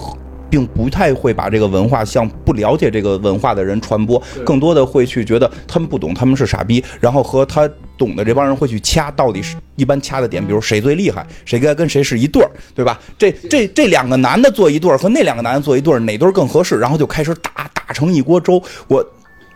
[0.50, 12.98] 并不太会把这个文化向不了解这个文化的人传播，更多的会去觉得他们不懂，他们是傻逼，然后和他懂的这帮人会去掐，到底是一般掐的点，比如谁最厉害，谁该跟谁是一对儿，对吧？
[13.16, 16.80] 这这这两个男的做一对儿和那两个男的做一对儿，哪对儿更合适？
[16.80, 18.60] 然后就开始打，打成一锅粥。
[18.88, 19.06] 我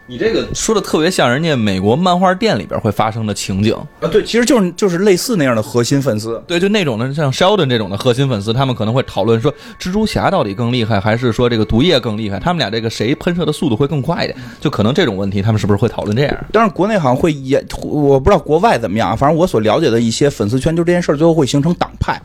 [0.06, 6.42] 你这个说的特别像人家美国漫画店里边会发生的情景，啊，对，其实就是就是类似那样的核心粉丝。
[6.46, 9.50] 对，就那种的，像 Sheldon 这种的核心粉丝，他们可能会讨论说，
[9.80, 12.38] 蜘蛛侠到底更厉害，还是说这个毒液更厉害？
[12.38, 14.38] 他们俩这个谁喷射的速度会更快一点？
[14.60, 16.36] 就可能这种问题，他们是不是会讨论这样？
[16.52, 22.20] 但是，国内好像会也，我不知道国外怎么样，反正我所了解的一些粉丝圈，就这件事儿最后会形成党派，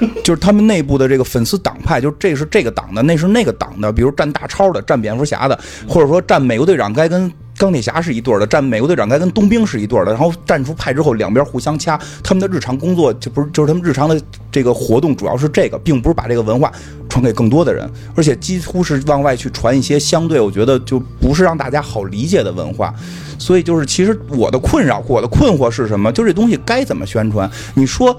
[0.24, 14.20] 就是他们内部的这个粉丝党派，就是这是这个党的，那是那个党的，比如站大超的，站蝙蝠侠的，或者说站美国队长该跟钢铁侠是一对儿的，站美国队长该跟冬兵是一对儿的，然后站出派之后，两边互相掐，他们的日常工作就不是就是他们日常的
[14.50, 16.72] 这个活动主要是这个，并不是把这个文化
[17.08, 22.92] 传给更多的人，而且几乎是往外去传一些相对我觉得就不是让大家好理解的文化。
[23.38, 26.10] 所以就是，其实我的困扰，我的困惑是什么？
[26.12, 27.50] 就这东西该怎么宣传？
[27.74, 28.16] 你说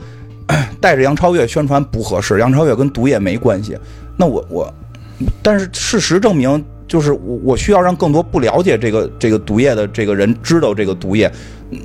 [0.80, 3.78] 带着杨超越宣传不合适，杨超越跟毒液没关系。
[4.18, 4.74] 那我我，
[5.42, 11.32] 但是事实证明，就是我我需要让更多不了解这个这个毒液的这个人知道这个毒液。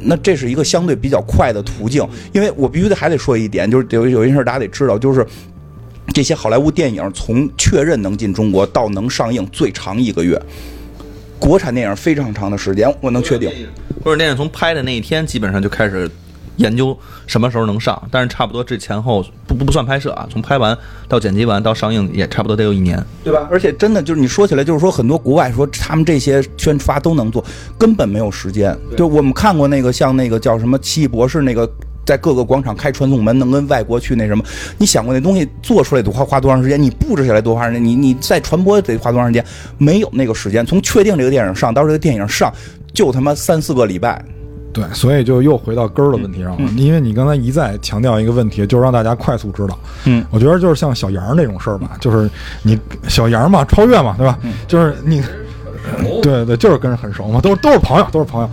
[0.03, 5.27] 那这是一个相对比较快的途径，因为我必须得还得说一点，就是有有一件事大家得知道，就是
[6.13, 10.39] 这些好莱坞电影从确认能进中国到能上映最长一个月，
[11.39, 13.51] 国产电影非常长的时间，我能确定。
[14.05, 16.11] 或者电影从拍的那一天，基本上就开始
[16.59, 16.97] 研究
[17.27, 20.77] 什么时候能上，但是差不多这前后不不不算拍摄啊，从拍完
[21.09, 23.03] 到剪辑完到上映也差不多得有一年。
[23.25, 23.49] 对吧？
[23.51, 27.45] 而且真的就是你说起来，就是说很多国外说他们这些宣发都能做，
[27.77, 28.77] 根本没有时间。
[28.97, 31.69] 就我们看过那个像那个叫什么《奇异博士》那个。
[32.07, 34.43] 在各个广场开传送门，能跟外国去那什么？
[34.79, 36.83] 你想过那东西做出来得花花多长时间？
[36.83, 37.85] 你布置下来多花时间？
[37.85, 39.45] 你你再传播得花多长时间？
[39.77, 40.65] 没有那个时间。
[40.65, 42.51] 从确定这个电影上到这个电影上，
[42.95, 44.25] 就他妈三四个礼拜。
[44.73, 46.71] 对，所以就又回到根儿的问题上了。
[46.77, 49.79] 因为你刚才一再强调一个问题，就是让大家快速知道。
[50.05, 52.31] 嗯，我觉得就是像小杨那种事儿吧，就是
[52.62, 54.39] 你小杨嘛，超越嘛，对吧？
[54.69, 55.23] 就是你，
[56.23, 58.49] 对对，就是跟人很熟嘛，都是都是朋友，都是朋友。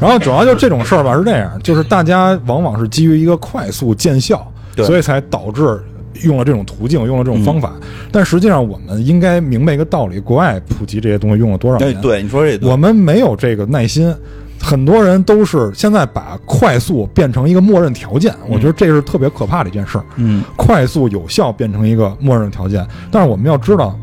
[0.00, 5.78] 然后主要就这种事儿吧，是这样，就是大家往往是基于一个快速见效，对所以才导致
[6.24, 7.74] 用了这种途径，用了这种方法。
[8.10, 12.00] 但实际上，我们应该明白一个道理：国外普及这些东西用了多少哎，年？
[12.00, 14.12] 对，你说这我们没有这个耐心。
[14.60, 20.04] 很多人都是现在把快速变成一个默认条件，我觉得这是特别可怕的一件事儿。
[20.16, 23.98] 嗯快速有效变成一个默认条件，但是我们要知道，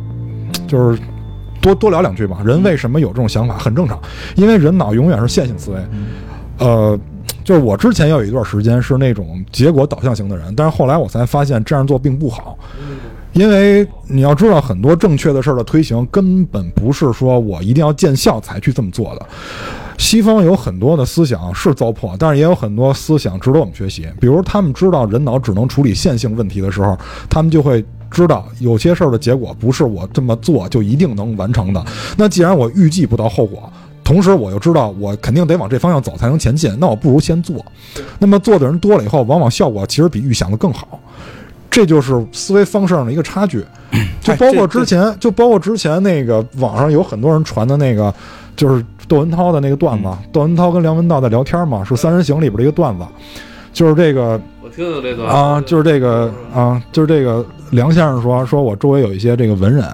[0.67, 0.99] 就是
[1.61, 2.39] 多多聊两句吧。
[2.43, 3.99] 人为什么有这种想法很正常，
[4.35, 5.77] 因为人脑永远是线性思维。
[6.57, 6.99] 呃，
[7.43, 12.57] 就是我之前有一段时间是那种结果导向型的人，但是后来我才发现这样做并不好。
[13.33, 19.25] 因为你要知道，很多正确的事儿的推行根本不是说我一定要见效才去这么做的。
[19.97, 24.07] 西方有很多的思想是糟粕，但是也有很多思想值得我们学习。
[24.19, 26.97] 比如，他们知道人脑只能处理线性问题的时候，
[27.29, 31.83] 他们就会知道有些事儿的结果不是我这么做就一定能完成的。
[32.15, 33.71] 那既然我预计不到后果，
[34.03, 37.65] 同时我又知道我肯定得往这方向走才能前进，那我不如先做。
[38.19, 40.99] 那么做的人多了以后，往往效果其实比预想的更好。
[41.69, 43.63] 这就是思维方式上的一个差距，
[44.21, 48.11] 就包括之前，就包括之前那个网上有很多人传的那个，
[48.55, 53.05] 就是窦文涛的那个段子，窦文涛跟梁文道在聊天嘛，是《三人行》里边的一个段子，
[53.71, 59.85] 就是这个我听听这段啊，就是这个啊，就是这个梁先生说，说我周围有一些这个文人，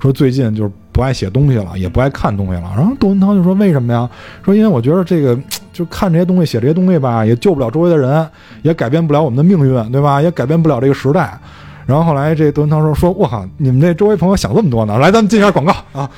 [0.00, 2.72] 说最近就是不爱写东西了，也不爱看东西了。
[2.76, 4.08] 然后窦文涛就说为什么呀？
[4.44, 5.38] 说因为我觉得这个
[5.72, 8.28] 就看这些东西，写这些东西吧，也救不了周围的人，
[8.62, 10.20] 也改变不了我们的命运，对吧？
[10.22, 11.38] 也改变不了这个时代。
[11.86, 16.08] 然后后来这窦文涛说说，我靠，你们这周围朋友想这么多呢，来咱们进一下广告啊。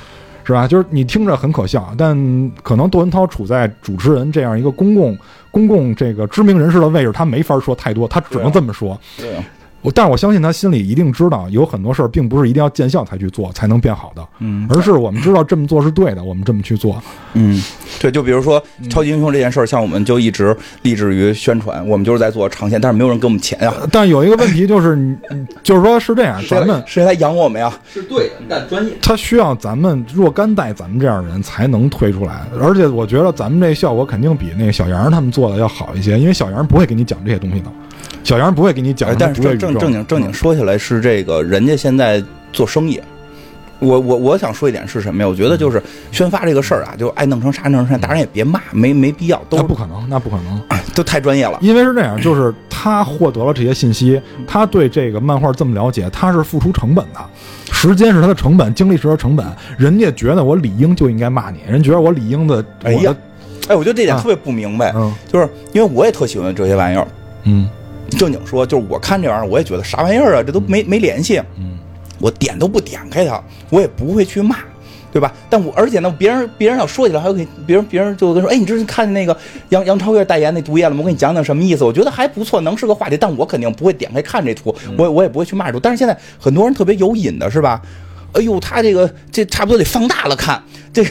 [0.43, 0.67] 是吧？
[0.67, 5.17] 就是你听着很可笑，但可能窦文涛处在主持人这样一个公共、
[5.51, 8.99] 公共这个知名人士的位置，他没法说太多，他只能这么说。
[9.17, 9.43] 对啊，
[9.83, 16.99] 我但是我相信他心里一定知道，有很多事儿并不是一定要见效才去做才能变好的，嗯而是我们知道这么做是对的，我们这么去做。
[17.33, 17.61] 嗯，
[17.99, 25.15] 对，就比如说超级英雄这件事儿，像我们就一直立志于宣传，我们就是在做长线，但是没有人给我们钱呀，但有一个问题就是，你
[25.63, 27.73] 就是说是这样， 咱们谁来养我们呀？
[27.93, 28.93] 是对的，但专业。
[29.01, 37.71] 他需要咱们若干代咱们这样的人才能推出来，而且我觉得咱们这效果肯定比那个小杨他们做的要好一些，因为小杨不会给你讲这些东西的，
[38.23, 43.01] 小杨不会给你讲但是正正正经正经说起来是这个，人家现在做生意。
[43.79, 45.27] 我我我想说一点是什么呀？
[45.27, 50.61] 我觉得就是宣发这个事儿啊，就爱弄成啥弄成啥，大家也别骂，没没必要，都那不可能，那不可能。
[50.95, 51.57] 都太专业了。
[51.59, 57.19] 因为是这样，就是他获得了这些信息，他对这个漫画这么了解，他是付出成本的，
[57.73, 59.45] 时间是他的成本，精力是他的成本。
[59.77, 63.13] 人家觉得我理应就应该骂你，人觉得我理应的，哎呀
[63.67, 67.05] 哎，我觉得这点啊特别不明白，嗯就是因为我也特喜欢这些玩意儿。
[67.43, 67.67] 嗯
[68.13, 71.77] 正经说，就是我看这玩意儿，我也觉得啥玩意儿啊，这都没没联系，嗯，
[72.19, 74.57] 我点都不点开它，我也不会去骂，
[75.11, 75.33] 对吧？
[75.49, 79.37] 但我而且呢，别人别人要说起来，还会给别人别人就跟说，哎，你之前看那个
[79.69, 81.01] 杨杨超越代言那毒液了吗？
[81.01, 81.83] 我给你讲讲什么意思？
[81.83, 85.79] 我觉得还不错，能是个话题，但我肯定不会点开看这图，我也我也不会去骂这图。
[85.79, 87.81] 但是现在很多人特别有瘾的是吧？
[88.33, 90.61] 哎呦，他这个这差不多得放大了看，
[90.91, 91.03] 这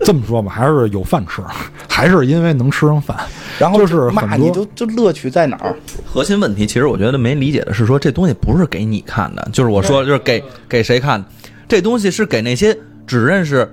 [0.00, 1.42] 这么说吧，还是有饭吃，
[1.88, 3.16] 还是因为能吃上饭。
[3.58, 5.74] 然后就是骂你就就乐趣在哪儿？
[6.04, 11.24] 核心问题其实我觉得没理解的是说这东西不是给你看的，就是我说就是给给谁看，
[11.66, 12.76] 这东西是给那些
[13.06, 13.66] 只认识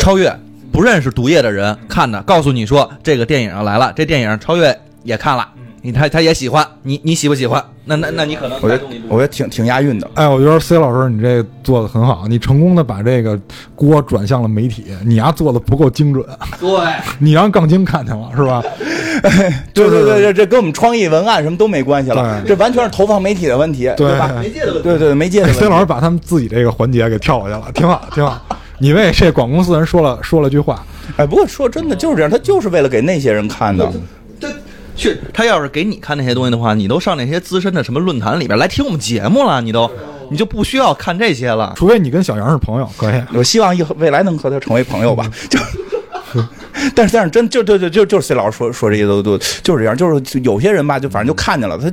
[0.00, 0.36] 超越
[0.72, 5.48] 不认识毒液的人看的，告诉你说这个电影要来了，这电影超越也看了，
[5.86, 7.64] 你他他也喜欢，你你喜不喜欢？
[7.84, 10.10] 那那那你可能我觉得我觉得挺挺押韵的。
[10.14, 13.38] 哎，我觉得 C 老师你这做的很好，你成功的把这个
[13.76, 16.26] 锅转向了媒体，你丫做的不够精准，
[16.58, 16.68] 对。
[17.20, 18.60] 你让杠精看见了是吧？
[19.72, 24.32] 对对对，这这跟我们创意文案什么都没关系了，这完全是投放媒体的问题，对吧？
[24.40, 25.60] 媒介的问题对对，媒介的问题。
[25.60, 28.44] C 老师把他们自己这个环节给跳过去了，挺好，挺好。
[28.78, 30.84] 你为这广公司人说了说了句话，
[31.16, 33.88] 哎，不过说真的就是这样，他就是为了给那些人看的。
[34.96, 39.90] 这去，他要是给你看那些东西的话，你都上那些资深的什么论坛里边来听我们节目了，你都
[40.30, 41.74] 你就不需要看这些了。
[41.76, 43.22] 除非你跟小杨是朋友，可以。
[43.34, 45.30] 我希望以后未来能和他成为朋友吧。
[45.48, 45.58] 就，
[46.94, 51.92] 但是但是真就就就就就是 C 老师说说这些都都就是这样，就是有些人吧，就反正就看见了他。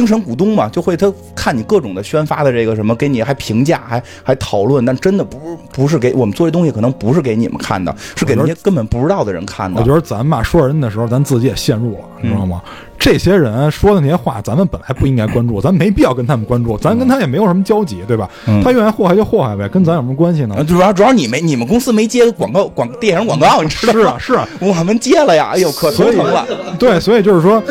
[0.00, 9.78] 精神股东嘛，就会他看你各种的宣发的这个什么，给你还评价，还还讨论，但真的不不是给我们做这东西，可能不是给你们看的，是给那些根本不知道的人看的。
[9.78, 12.62] 我觉得咱吧说人的时候，咱自己也陷入了，你知道吗？
[12.98, 18.26] 这些人说的那些话，咱们本来不应该关注，咱没必要跟他们关注，咱跟他也没有什么交集，对吧？
[18.46, 20.64] 嗯他愿意祸害就祸害呗，跟咱有什么关系呢呃？
[20.64, 24.00] 主要主要你没你们公司没接广告广电影广告，你知道吗？
[24.00, 26.46] 是啊，是啊， 我们接了呀，哎呦，可头疼了。
[26.78, 27.62] 对，所以就是说，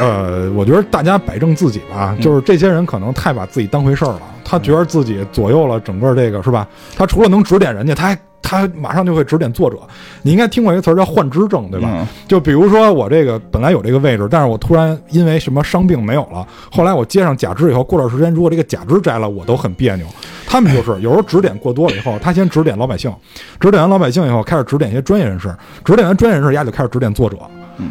[0.00, 6.66] 呃，我觉得大家摆正自己吧，就是这些人可能太把自己当回事儿了，他觉得自己左右了整个这个是吧？
[6.96, 9.76] 他除了能指点人家，他还他马上就会指点作者。
[10.22, 11.88] 你应该听过一个词儿叫幻肢症，对吧？
[11.92, 20.06] 嗯就比如说我这个本来有这个位置，但是我突然因为什么伤病没有了，后来我接上假肢以后，过段时间如果这个假肢摘了，我都很别扭。
[20.46, 23.12] 他们就是有时候指点过多了以后，他先指点老百姓，
[23.58, 27.36] 指点完老百姓以后，开始指点一些专业人士，指点完专业人士，丫就开始指点作者。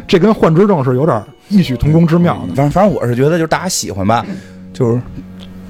[0.06, 2.54] 这跟幻之症是有点异曲同工之妙的。
[2.54, 4.24] 反正反正我是觉得，就是大家喜欢吧，
[4.72, 5.00] 就是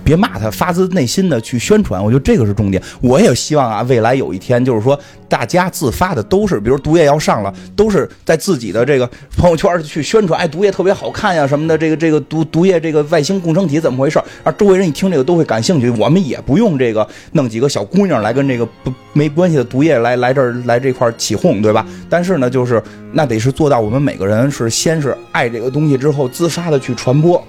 [0.09, 2.83] 别骂他，发自内心的去宣传，我觉得这个是重点。
[3.03, 4.99] 我也希望啊，未来有一天，就是说
[5.29, 9.07] 大家自发的都是，比如毒液要上了，都是在自己的这个
[9.37, 14.19] 朋友圈去宣传，哎，毒液特别好看呀什么的，这个这个毒毒液这个外星共生体怎么回事？
[14.43, 15.91] 啊，周围人一听这个都会感兴趣。
[15.91, 21.87] 我们也不用这个弄几个小姑娘来跟这个不没关系的毒液来来这儿来这块起哄，对吧？
[22.09, 22.83] 但是呢，就是
[23.13, 27.47] 那得是做到我们每个人是先是爱这个东西之后，自发的去传播。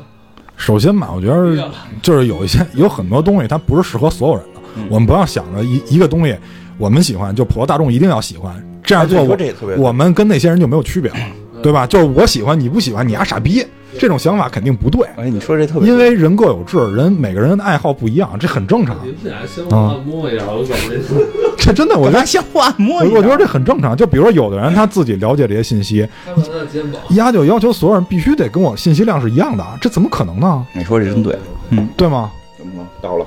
[0.60, 4.84] 首先吧，我觉得就是有一些 有很多东西它不是适合所有人的，嗯。
[4.90, 6.36] 我们不要想着一一个东西
[6.78, 8.54] 我们喜欢就普罗大众一定要喜欢，
[8.84, 9.84] 这样做我说这也特别对。
[9.84, 11.18] 我们跟那些人就没有区别了，
[11.64, 11.88] 对吧？
[11.88, 13.66] 就是我喜欢你不喜欢，你丫傻逼，
[13.98, 18.98] 这种想法肯定不对，哎，你说这特别，因为人各有志，人每个人的爱好不一样，这很正常。
[19.04, 21.00] 你们俩先按摩一下，我感觉
[21.70, 23.14] 这 真的，我觉得我还相互按摩一下。
[23.14, 23.96] 我我觉得这很正常。
[23.96, 27.02] 就比如说有的人他自己了解这些信息，拍拍他的肩膀。
[27.12, 30.66] 丫就要求所有人必须得跟我信息量是一样的，这怎么可能呢？
[30.74, 31.38] 你说这真对，
[31.70, 32.32] 嗯，对吗？
[32.58, 32.88] 怎么了？
[33.02, 33.26] 到了，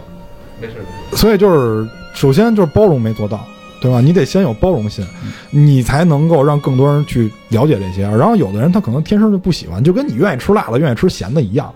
[0.61, 0.75] 没事，
[1.13, 3.45] 所以就是，首先就是包容没做到，
[3.81, 4.01] 对吧？
[4.01, 5.07] 你得先有包容心，
[5.51, 8.03] 你才能够让更多人去了解这些。
[8.03, 11.73] 然后有的人他可能天生就不喜欢，就跟你愿意吃辣的、愿意吃咸的一样。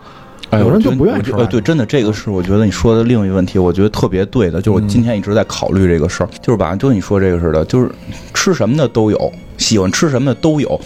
[0.53, 7.91] 有人就不愿意吃辣呃，对，真的，这个是我觉得你说的另一个问题，我觉得特别对的，就是我今天一直在考虑这个事儿，就是吧，就你说这个似的，就是
[8.33, 10.81] 吃什么的都有，喜欢吃什么的都有。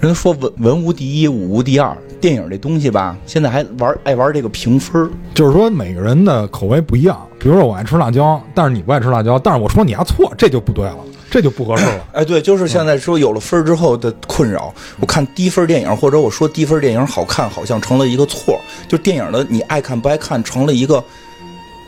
[0.00, 7.20] 人说文文无第一，武无第二，电影这东西吧，现在还玩爱玩这个评分儿，就是说每个人的口味不一样。
[7.38, 10.96] 比如说我爱吃辣椒，但是你不爱吃辣椒，但是我说你还错，这就不对了，
[11.30, 12.06] 这就不合适了。
[12.12, 14.72] 哎，对，就是现在说有了分儿之后的困扰。
[14.98, 18.58] 我看低分电影，或者我说低分电影好看，好像成了一个错。
[18.88, 21.02] 就电影的你爱看不爱看，成了一个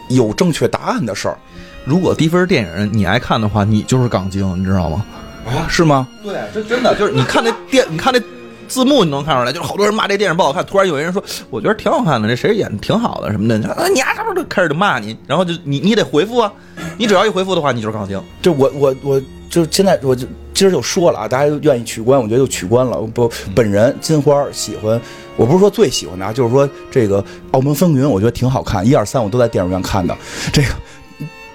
[0.08, 1.38] 有正确答案的事儿
[1.84, 5.04] 如果低分电影你爱看的话，你就是杠精，你知道吗？
[5.46, 5.64] 啊？
[5.68, 6.06] 是吗？
[6.22, 8.20] 对，这真的就是你看那电，你看那
[8.70, 16.52] 字幕，你能看出来，就是好多人骂这电影不好看，突然有一人说，我觉得挺好看的，这谁演的挺好的什么的，啊，你丫什么就开始就骂你，然后就你你得回复啊，
[16.96, 18.22] 你只要一回复的话，你就是杠精。
[18.40, 22.96] 就我我我就现在我就今儿就说了啊，大家愿意取关，我觉得就取关了。
[23.12, 25.00] 不，本人金花喜欢，
[25.36, 30.16] 我不是说最喜欢的啊，就是说这个《澳门风云》，我觉得挺好看，一二三我都在电影院看的。
[30.52, 30.68] 这个。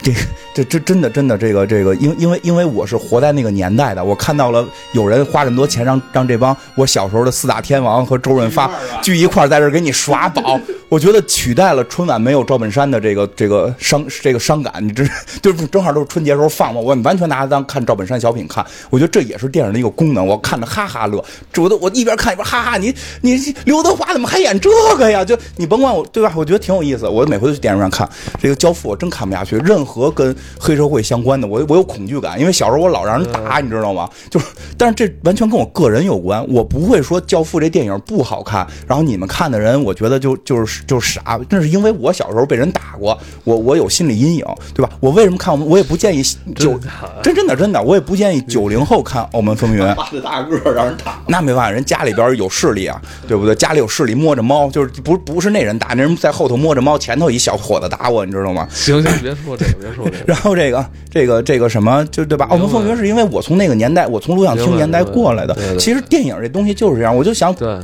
[0.05, 0.13] 这
[0.53, 8.69] 这这真的真的这个这个，因因为因为我是活在那个年代的，我看到了有人花这么多钱让让这帮我小时候的四大天王和周润发
[9.01, 15.03] 聚一块儿在这给你耍宝，我觉得取代了春晚没有赵本山的这个这个伤这个伤感，你这
[15.41, 23.35] 就是正好都是春节时候放嘛，我完全拿它当看赵本山小品看，我觉得这也是电影的一个功能，我看着哈哈乐，这我都我一边看一边哈哈，你你
[23.65, 25.25] 刘德华怎么还演这个呀？
[25.25, 26.31] 就你甭管我对吧？
[26.35, 28.07] 我觉得挺有意思，我每回都去电影院看
[28.39, 34.09] 这个《教父》，我真看不下去，任何跟黑社会相关的，我我有恐惧感，因为小时候我老让人打，你知道吗？
[34.29, 34.45] 就是，
[34.77, 44.91] 但是这完全跟我个人有关，我不会说《教父》这电影不好看，然后你们看的人，我觉得就就是就是傻，那是因为我小时候被人打过，我我有心理阴影，对吧？
[44.99, 45.67] 我为什么看我们？
[45.67, 46.21] 我也不建议
[46.55, 46.79] 九
[47.23, 49.81] 真真的真的，我也不建议九零后看《澳门风云》。
[50.23, 53.53] 大个让人打，那没办法，人家里边有势力啊，对不对？
[53.55, 58.67] 家里有势力，摸着猫，就是不不是那人打，那人在后头摸着猫，前头一小伙子打我，你知道吗？
[58.71, 60.23] 行行，别说这个，别说这个。
[60.25, 62.45] 然后这个这个这个什么，就对吧？
[62.49, 65.69] 《澳门风云》是因为我从那个年代，我从录像厅年代过来的对。
[65.69, 67.77] 对其实电影这东西就是这样，我就想对，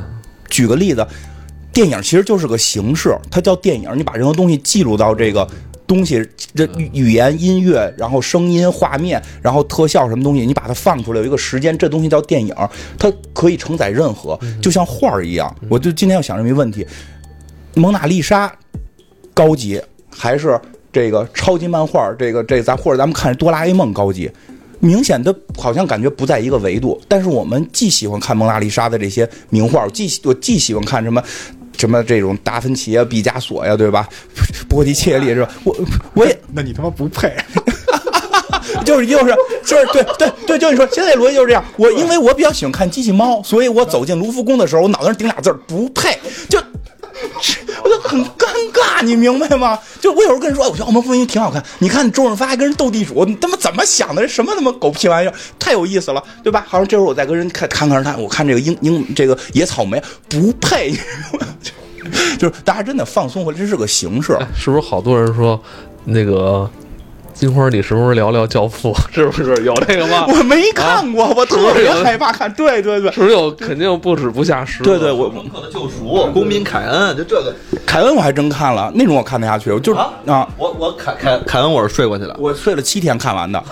[0.48, 1.06] 举个例子，
[1.72, 5.46] 电影其实就是个形式，它叫电影，你把任何东西记录到这个。
[5.84, 12.54] 东西，这语语言、音乐，然后声音、画面，然后特效什么东西，你把它放出来，有一个时间，这东西叫电影，
[12.98, 15.54] 它可以承载任何，就像画儿一样。
[15.68, 16.86] 我就今天要想这么一个问题：
[17.74, 18.50] 蒙娜丽莎
[19.34, 20.58] 高级还是
[20.92, 22.12] 这个超级漫画？
[22.18, 24.30] 这个这咱或者咱们看哆啦 A 梦高级？
[24.80, 31.22] 明显的好像感觉不在一个维度，但是我们既喜欢看蒙娜丽莎的这些名画，我既我既喜欢看什么
[31.78, 34.08] 什么这种达芬奇啊、毕加索呀、对吧？
[34.68, 35.50] 波提切利是吧？
[35.62, 35.76] 我
[36.14, 37.32] 我也那你他妈不配。
[38.84, 39.34] 就是就是
[39.64, 41.64] 就是对对对，就是你说现在逻辑就是这样。
[41.76, 46.18] 我因为我比较喜欢看机器猫，所以我走进卢浮宫的时候，我脑袋上顶俩字儿不配，
[46.48, 46.64] 就我
[48.00, 49.78] 很尴尬，你明白吗？
[50.00, 54.26] 就我有时候跟人说，哎我觉得《澳门风云》挺好看，你看周润发还跟人斗地主，你他妈怎么想的？
[54.26, 56.64] 什么他妈狗屁玩意儿，太有意思了，对吧？
[56.68, 60.92] 好像这会儿我再跟人看看看他，我看这个英英这个野草莓不配，
[62.38, 64.38] 就是大家真的放松回来，这是个形式。
[64.56, 65.60] 是不是好多人说
[66.04, 66.68] 那个
[67.34, 68.92] 金花，你是不是聊聊《教父》？
[69.12, 70.26] 是不是有这个吗？
[70.28, 72.52] 我没看过，我特别害怕看。
[72.52, 73.50] 对对对，是不是有？
[73.52, 74.82] 肯定不止不下十。
[74.82, 77.54] 对对，我朋克的救赎，公民凯恩，就这个
[77.86, 83.62] 凯恩我还真看了，那种我看得下去，我就是啊啊，我我凯凯凯恩我是睡过去的，我睡了七天看完的。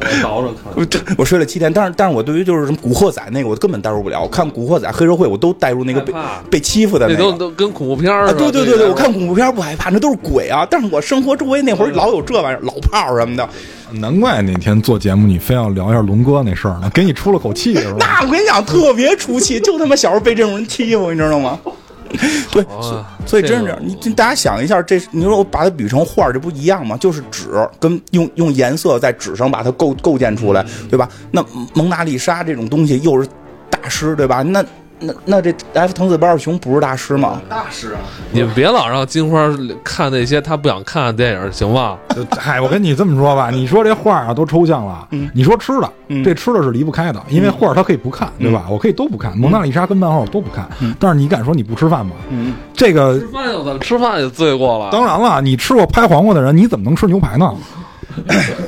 [0.00, 0.72] 我倒着看。
[0.74, 4.20] 我这我睡了七天，但是但是我对于就是什么古惑仔那个我根本代入不了。
[4.20, 6.12] 我看古惑仔、黑社会，我都代入那个被
[6.50, 7.22] 被欺负的那个。
[7.22, 8.38] 都都跟恐怖片儿啊，似的。
[8.38, 10.66] 对对对对，我看恐怖片不害怕，那都是鬼啊！
[10.70, 13.48] 但是我生活周围那会儿老有这玩意儿，老炮儿什么的。
[13.92, 17.98] 难怪那天做节目你非要聊一下龙哥那事儿呢，给你出了口气是吧？
[18.20, 21.58] 那我跟你讲，特别出气，就他妈小时候被这种人欺负，你知道吗？
[22.52, 26.96] 对，哦所以真是这样你你大家想一下，这你说我把它比成画，这不一样吗？
[26.96, 27.48] 就是纸
[27.78, 31.08] 跟用用颜色在纸上把它构构建出来，对吧？
[31.30, 31.44] 那
[31.74, 33.28] 蒙娜丽莎这种东西又是
[33.70, 34.42] 大师，对吧？
[34.42, 34.64] 那
[35.00, 37.40] 那那这 F 藤子不二雄不是大师吗？
[37.48, 38.00] 大师啊，
[38.32, 39.48] 你们别老让金花
[39.84, 41.96] 看那些他不想看的电影，行吗？
[42.36, 48.66] 嗨，我跟你这么说吧，你说这画啊都抽象了，你说吃的，嗯这吃的是离不开的，因为画它可以不看，对吧？
[48.70, 50.68] 我可以都不看，蒙娜丽莎跟漫画我都不看，
[50.98, 52.12] 但是你敢说你不吃饭吗？
[52.30, 54.90] 嗯，这个吃饭又怎么吃饭也罪过了？
[54.90, 57.54] 当然了，你吃过拍黄瓜的人，你怎么能吃牛排呢？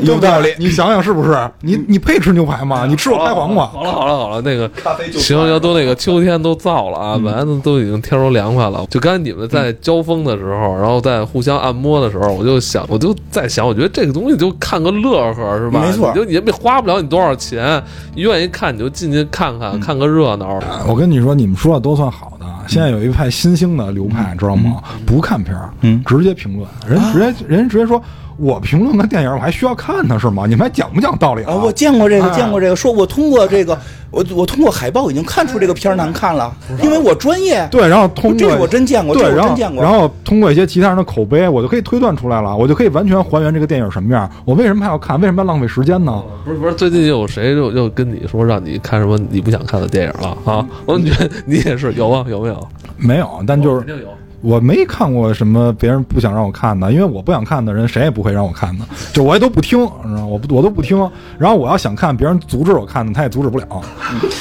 [0.00, 0.54] 有道理。
[0.58, 1.50] 你想想是不是？
[1.60, 2.86] 你你配吃牛排吗？
[2.86, 3.66] 你吃我拍黄瓜？
[3.66, 8.84] 好了好了好了，那个咖啡就行行，都那个秋天都燥了啊，本来都都已经天都凉快了。
[8.90, 15.80] 就刚才你们在交锋的时候，然后在互相按摩的时候，我就想，我就在想，我觉得这个东西就看个乐呵是吧？
[15.80, 17.82] 没错你就你也花不了你多少钱，
[18.16, 20.60] 愿意看你就进去看看，看个热闹。
[20.86, 22.46] 我跟你说，你们说的都算好的。
[22.66, 24.82] 现在有一派新兴的流派，知道吗？
[25.04, 28.00] 不看片儿，嗯直接评论，人直接人直接说，
[28.40, 30.44] 我评论个电影，我还需要看呢是吗？
[30.46, 33.78] 你们还讲不讲道理啊，我见过这个，哎见过这个，说我通过这个，
[34.10, 36.50] 我我通过海报已经看出这个片儿难看了，
[36.82, 37.68] 因为我专业。
[37.70, 44.30] 对，然后通过这个我真见过对，这个我然后真见过然后通过一些其他人的口碑，我就可以推断出来了，我就可以完全还原这个电影什么样。
[44.46, 45.20] 我为什么还要看？
[45.20, 46.22] 为什么要浪费时间呢？
[46.44, 50.66] 不是不是，最近有谁又又跟你说让你看什么你不想看的电影了啊？
[50.86, 52.68] 我觉得你也是有啊，有没有？
[52.96, 54.08] 没有，但就是肯定有。
[54.42, 60.98] 我没看过什么别人不想让我看的，因为我不想看的人谁也不会让我看的，就我也都不听，你知道吗我不我都不听。
[61.38, 63.66] 然后我要想看，别人阻止我看的，他也阻止不了，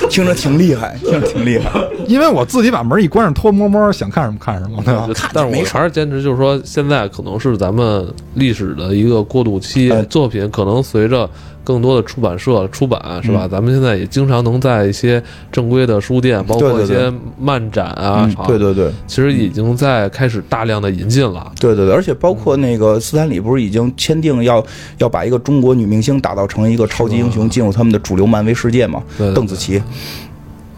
[0.10, 1.70] 听着挺厉害，听着挺厉害。
[2.08, 5.08] 因为我自己把门一关上，偷摸摸想看什么看什么，对吧？
[5.34, 11.30] 但是我还是坚持，就是说，现在可能是咱们历史的一个过渡期，哎作品可能随着
[11.64, 13.47] 更多的出版社出版，是吧？
[13.47, 18.91] 咱们现在也经常能在一些正规的书店，包括一些漫展啊，嗯，对对对。
[19.07, 21.51] 其实已经在开始大量的引进了。
[21.60, 24.64] 对对对，而且包括那个斯坦李不是已经签订要
[24.97, 29.03] 要把一个中国女明星打造成一个超级英雄，进入他们的主流漫威世界嘛？
[29.18, 29.82] 对对邓紫棋，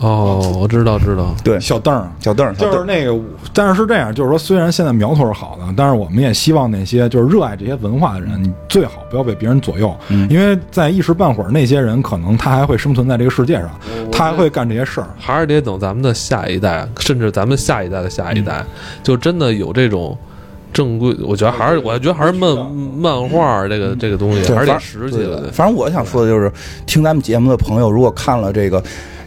[0.02, 1.36] 哦，我知道，知道。
[1.43, 2.10] 对，小凳儿。
[2.20, 3.18] 小凳儿，小就邓儿，是那个，
[3.54, 13.70] 但是是这样，就是说，虽然现在苗头是好的，但是我们也希望那些就是热爱这些文化的人，你最好不要被别人左右，嗯因为在一时半会儿，那些人可能他还会生存在这个世界上，
[14.12, 15.08] 他还会干这些事儿。
[15.20, 18.66] 还是得等咱们的下一代，甚至咱们下一代的下一代，
[19.04, 20.18] 就真的有这种
[20.74, 21.16] 正规。
[21.24, 22.56] 我觉得还是，我觉得还是漫
[22.97, 25.52] 漫画这个这个东西对还是得反拾起来的。
[25.52, 26.52] 反正我想说的就是，
[26.88, 28.82] 听咱们节目的朋友，如果看了这个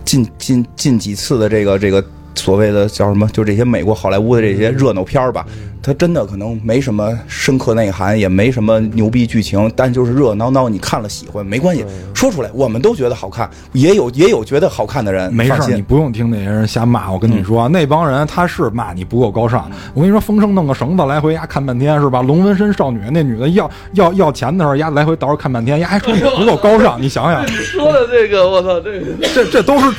[0.04, 5.46] 近近近几次的这个这个所谓的叫什么，就这些美国好莱坞的这些热闹片儿吧，
[5.84, 17.12] 它真的可能没什么深刻内涵，也没什么牛逼剧情，但就是热热闹闹，你看了喜欢没关系，说出来，我们都觉得好看，也有也有觉得好看的人，没事儿，你不用听那些人瞎骂。
[17.12, 19.70] 我跟你嗯说，那帮人他是骂你不够高尚。
[19.92, 22.22] 我跟你说，风声弄个绳子来回呀看半天是吧？
[22.22, 26.98] 龙纹身少女那女的要要要钱的时候，丫来回倒着看半天，丫还说你不够高尚。
[27.02, 29.06] 你想想，说的这个，我操，这个。
[29.34, 29.92] 这这都是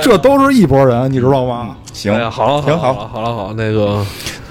[0.00, 1.74] 这都是一拨人，你知道吗？
[1.92, 4.04] 行好了，挺好了，好，好了，好了，那个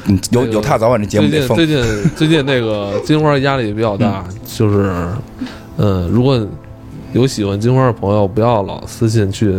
[0.07, 1.55] 嗯有有他早晚这节目得封。
[1.55, 1.93] 最近最。
[1.93, 4.91] 近最近那个金花压力比较大，就是，
[5.77, 6.45] 嗯，如果
[7.13, 9.53] 有喜欢金花的朋友，不要老私信去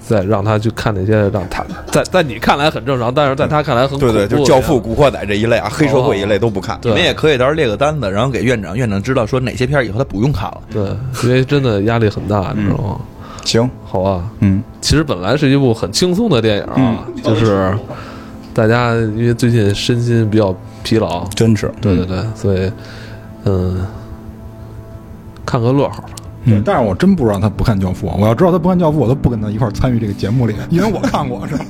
[0.00, 6.78] 再让他去看那些让他在在你看来很正常，但是在他看来很对对，就是教父、古惑仔这一类啊，黑社会一类都不看。
[6.80, 6.92] 对。
[6.92, 10.60] 你们也可以到时候列个单子，然后给院长，院长知道说哪些片儿以后他不用看了。
[10.72, 10.82] 对，
[11.28, 13.00] 因为真的压力很大，你知道吗？
[13.44, 17.76] 行，好吧，嗯，其实本来是一部很轻松的电影啊，就是
[18.52, 22.70] 大家因为最近身心比较疲劳，真是，对对对，所以
[23.44, 23.86] 嗯，
[25.46, 26.10] 看个乐呵吧。
[26.44, 31.64] 对，但是我真不知道他不看《教父》，我要知道他不看《教父》，我都不跟他一块参与这个节目里，因为我看过，是吧？